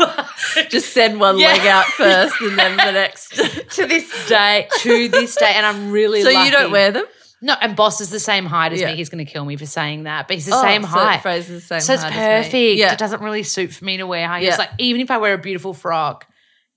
[0.70, 1.52] Just send one Yeah.
[1.52, 3.28] leg out first, and then the next.
[3.76, 7.04] to this day, to this day, and I'm really so you don't wear them.
[7.42, 8.90] No, and boss is the same height as Yeah.
[8.90, 8.96] me.
[8.96, 11.20] He's going to kill me for saying that, but he's the Oh, same so height.
[11.22, 12.54] Fraser's the same so it's perfect.
[12.78, 12.92] Yeah.
[12.92, 14.52] It doesn't really suit for me to wear high heels.
[14.52, 14.58] Yeah.
[14.58, 16.26] Like even if I wear a beautiful frock,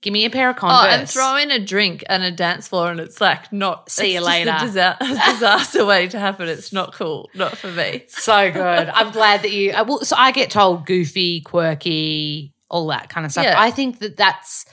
[0.00, 0.78] give me a pair of Converse.
[0.80, 3.90] Oh, and throw in a drink and a dance floor, and it's like not.
[3.90, 4.50] See it's you later.
[4.56, 6.48] A disa- disaster way to happen.
[6.48, 7.28] It's not cool.
[7.34, 8.04] Not for me.
[8.08, 8.88] So good.
[8.88, 9.72] I'm glad that you.
[9.72, 13.44] uh, Well, so I get told goofy, quirky, all that kind of stuff.
[13.44, 13.54] Yeah.
[13.60, 14.66] I think that that's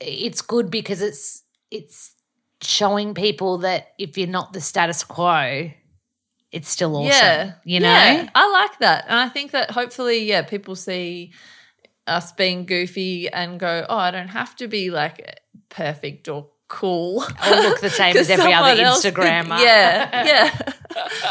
[0.00, 2.14] it's good because it's it's
[2.60, 5.70] showing people that if you're not the status quo,
[6.52, 7.08] it's still awesome.
[7.10, 7.88] Yeah, you know.
[7.88, 11.32] Yeah, I like that, and I think that hopefully, yeah, people see
[12.06, 17.22] us being goofy and go, "Oh, I don't have to be like perfect or cool
[17.22, 19.60] Or look the same as every other Instagrammer.
[19.60, 20.72] Yeah, yeah.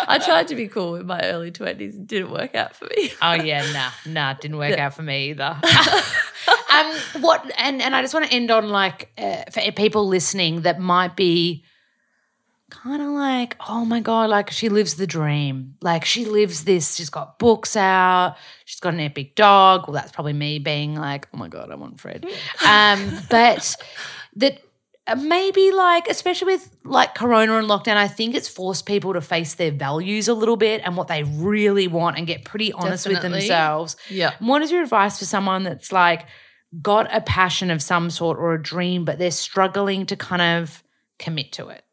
[0.07, 1.95] I tried to be cool in my early twenties.
[1.95, 3.11] It didn't work out for me.
[3.21, 4.85] Oh yeah, nah, nah, it didn't work Yeah.
[4.87, 5.59] out for me either.
[6.73, 10.61] um, what and and I just want to end on like uh, for people listening
[10.61, 11.65] that might be
[12.73, 15.75] kind of like, oh my god, like she lives the dream.
[15.81, 16.95] Like she lives this.
[16.95, 18.35] She's got books out.
[18.65, 19.87] She's got an epic dog.
[19.87, 22.25] Well, that's probably me being like, oh my god, I want Fred.
[22.65, 23.75] Um, but
[24.37, 24.61] that
[25.05, 29.19] uh, maybe like especially with like corona and lockdown i think it's forced people to
[29.19, 33.05] face their values a little bit and what they really want and get pretty honest
[33.05, 34.33] with themselves Yeah.
[34.39, 36.25] What is your advice for someone that's like
[36.81, 40.81] got a passion of some sort or a dream but they're struggling to kind of
[41.19, 41.83] commit to it?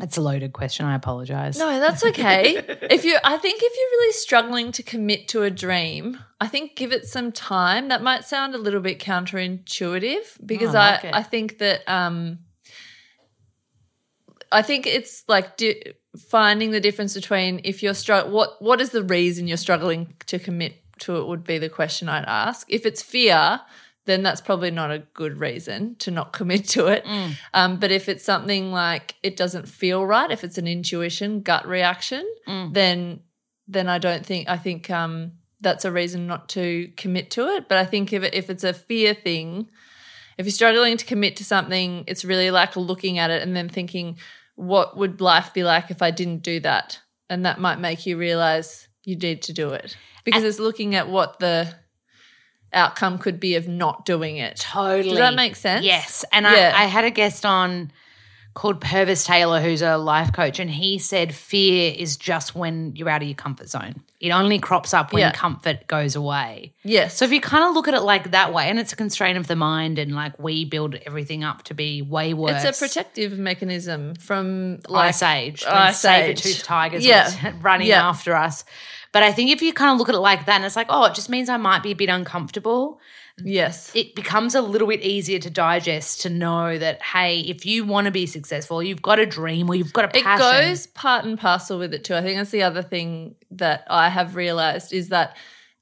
[0.00, 0.86] It's a loaded question.
[0.86, 1.58] I apologize.
[1.58, 2.56] No, that's okay.
[2.56, 6.76] if you I think if you're really struggling to commit to a dream, I think
[6.76, 7.88] give it some time.
[7.88, 11.04] That might sound a little bit counterintuitive because I I, like.
[11.04, 12.38] I, think that um
[14.52, 18.90] I think it's like di- finding the difference between if you're str- what what is
[18.90, 22.66] the reason you're struggling to commit to it would be the question I'd ask.
[22.70, 23.60] If it's fear,
[24.08, 27.04] then that's probably not a good reason to not commit to it.
[27.54, 31.66] Um, but if it's something like it doesn't feel right, if it's an intuition, gut
[31.68, 32.24] reaction,
[32.72, 33.20] then
[33.68, 37.68] then I don't think I think um, that's a reason not to commit to it.
[37.68, 39.68] But I think if it, if it's a fear thing,
[40.38, 43.68] if you're struggling to commit to something, it's really like looking at it and then
[43.68, 44.16] thinking,
[44.54, 47.00] what would life be like if I didn't do that?
[47.28, 51.08] And that might make you realize you need to do it because it's looking at
[51.08, 51.74] what the
[52.72, 54.56] outcome could be of not doing it.
[54.56, 55.10] Totally.
[55.10, 55.84] Does that make sense?
[55.84, 56.24] Yes.
[56.32, 56.72] And Yeah.
[56.74, 57.90] I, I had a guest on
[58.54, 63.08] called Purvis Taylor, who's a life coach, and he said fear is just when you're
[63.08, 64.02] out of your comfort zone.
[64.20, 65.30] It only crops up when Yeah.
[65.30, 66.74] comfort goes away.
[66.82, 67.16] Yes.
[67.16, 69.38] So if you kind of look at it like that way, and it's a constraint
[69.38, 72.64] of the mind, and like we build everything up to be way worse.
[72.64, 76.40] it's a protective mechanism from like Ice Age, Ice Age.
[76.40, 77.52] saber-toothed tigers Yeah.
[77.60, 78.08] running Yeah.
[78.08, 78.64] after us.
[79.12, 80.88] But I think if you kind of look at it like that, and it's like,
[80.90, 83.00] oh, it just means I might be a bit uncomfortable.
[83.42, 83.90] Yes.
[83.94, 88.04] It becomes a little bit easier to digest to know that, hey, if you want
[88.06, 90.68] to be successful, you've got a dream or you've got a It passion.
[90.68, 92.14] goes part and parcel with it too.
[92.14, 95.36] I think that's the other thing that I have realized is that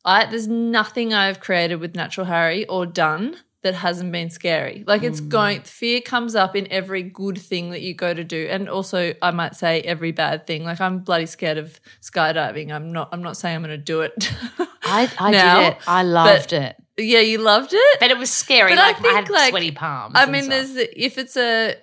[0.04, 3.36] I there's nothing I've created with Natural Harry or done
[3.66, 4.82] that hasn't been scary.
[4.86, 5.28] Like it's Mm.
[5.28, 8.48] going fear comes up in every good thing that you go to do.
[8.50, 10.64] And also I might say every bad thing.
[10.64, 12.72] Like I'm bloody scared of skydiving.
[12.72, 14.32] I'm not I'm not saying I'm gonna do it.
[14.82, 15.78] I, I now, did it.
[15.86, 16.76] I loved it.
[16.96, 18.00] yeah, you loved it?
[18.00, 18.70] But it was scary.
[18.72, 20.14] But I like I, think, had like, sweaty palms.
[20.16, 21.74] I mean, there's if it's a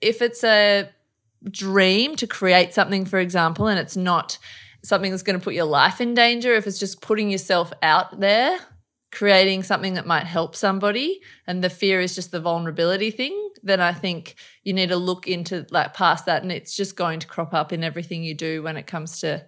[0.00, 0.88] if it's a
[1.50, 4.38] dream to create something, for example, and it's not
[4.82, 6.54] something that's going to put your life in danger.
[6.54, 8.58] If it's just putting yourself out there,
[9.10, 13.80] creating something that might help somebody, and the fear is just the vulnerability thing, then
[13.80, 17.26] I think you need to look into like past that, and it's just going to
[17.26, 19.44] crop up in everything you do when it comes to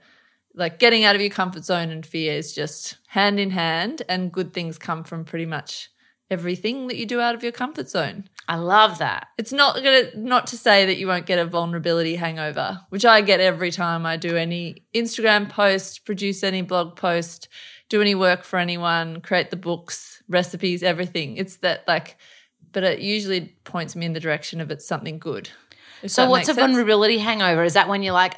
[0.54, 4.32] like getting out of your comfort zone and fear is just hand in hand and
[4.32, 5.88] good things come from pretty much
[6.30, 8.24] everything that you do out of your comfort zone.
[8.48, 9.28] I love that.
[9.38, 13.20] It's not gonna not to say that you won't get a vulnerability hangover, which I
[13.20, 17.48] get every time I do any Instagram post, produce any blog post,
[17.92, 21.36] do any work for anyone, create the books, recipes, everything.
[21.36, 22.16] It's that like
[22.72, 25.50] but it usually points me in the direction of it's something good.
[26.06, 26.58] So what's a sense.
[26.58, 27.62] vulnerability hangover?
[27.64, 28.34] Is that when you're like,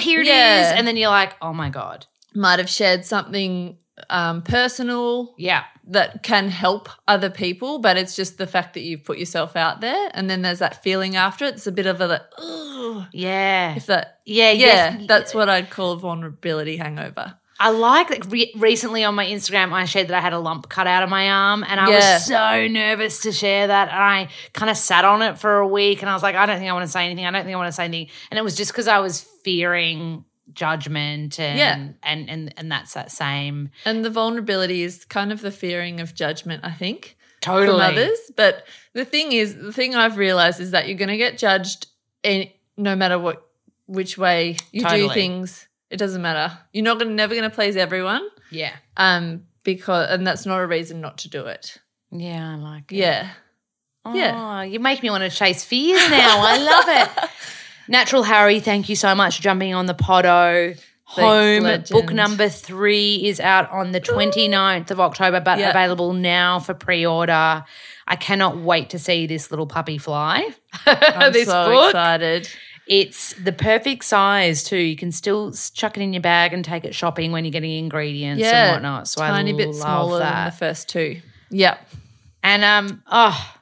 [0.00, 0.74] here it is, Yeah.
[0.76, 2.06] And then you're like, oh my God.
[2.34, 3.76] might have shared something
[4.08, 5.64] um, personal Yeah.
[5.88, 9.82] that can help other people, but it's just the fact that you've put yourself out
[9.82, 11.54] there, and then there's that feeling after it.
[11.56, 12.22] It's a bit of a like,
[13.12, 13.76] Yeah.
[13.76, 14.50] if that, yeah.
[14.52, 15.04] yeah, yes.
[15.06, 17.34] that's what I'd call a vulnerability hangover.
[17.62, 20.68] I like that re- recently on my Instagram, I shared that I had a lump
[20.68, 22.14] cut out of my arm, and I Yeah.
[22.14, 23.88] was so nervous to share that.
[23.88, 26.44] And I kind of sat on it for a week, and I was like, I
[26.46, 27.24] don't think I want to say anything.
[27.24, 28.08] I don't think I want to say anything.
[28.30, 31.74] And it was just because I was fearing judgment, and Yeah.
[32.02, 36.14] and and and that's that same And the vulnerability is kind of the fearing of
[36.14, 37.66] judgment, I think, totally.
[37.68, 38.18] from others.
[38.36, 41.86] But the thing is, the thing I've realized is that you're going to get judged
[42.22, 43.46] in, no matter what,
[43.86, 45.68] which way you do things.
[45.92, 46.56] It doesn't matter.
[46.72, 48.26] You're not to never going to please everyone.
[48.50, 51.78] Yeah, Um, because and that's not a reason not to do it.
[52.10, 52.96] yeah, I like it.
[52.96, 53.30] Yeah.
[54.04, 54.62] Oh, Yeah.
[54.64, 56.40] you make me want to chase fears now.
[56.44, 57.30] I love it.
[57.88, 60.78] Natural Harry, thank you so much for jumping on the podo.
[61.04, 61.88] Home legend.
[61.90, 65.68] book number three is out on the 29th of October, but Yeah.
[65.70, 67.64] available now for pre order.
[68.08, 70.48] I cannot wait to see this little puppy fly.
[70.86, 71.88] I'm so book.
[71.90, 72.48] excited.
[72.88, 74.76] It's the perfect size too.
[74.76, 77.70] You can still chuck it in your bag and take it shopping when you're getting
[77.72, 78.64] ingredients Yeah.
[78.66, 79.08] and whatnot.
[79.08, 80.34] So Tiny I bit love smaller that.
[80.34, 81.20] than the first two.
[81.50, 81.88] Yep.
[82.42, 83.54] And um, oh,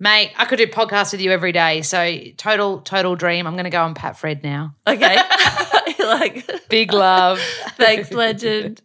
[0.00, 1.82] mate, I could do podcasts with you every day.
[1.82, 3.46] So total, total dream.
[3.46, 4.74] I'm going to go on Pat Fred now.
[4.86, 5.16] Okay.
[6.00, 7.38] like Big love.
[7.76, 8.82] thanks, legend.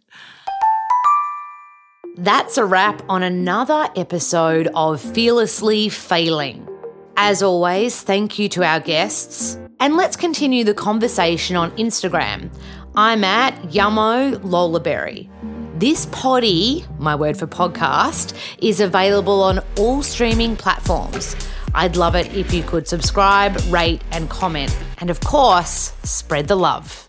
[2.16, 6.66] That's a wrap on another episode of Fearlessly Failing.
[7.16, 9.58] As always, thank you to our guests.
[9.80, 12.54] And let's continue the conversation on Instagram.
[12.96, 15.30] I'm at Yummo Lolaberry.
[15.80, 21.34] This poddy, my word for podcast, is available on all streaming platforms.
[21.74, 24.76] I'd love it if you could subscribe, rate, and comment.
[24.98, 27.08] And of course, spread the love.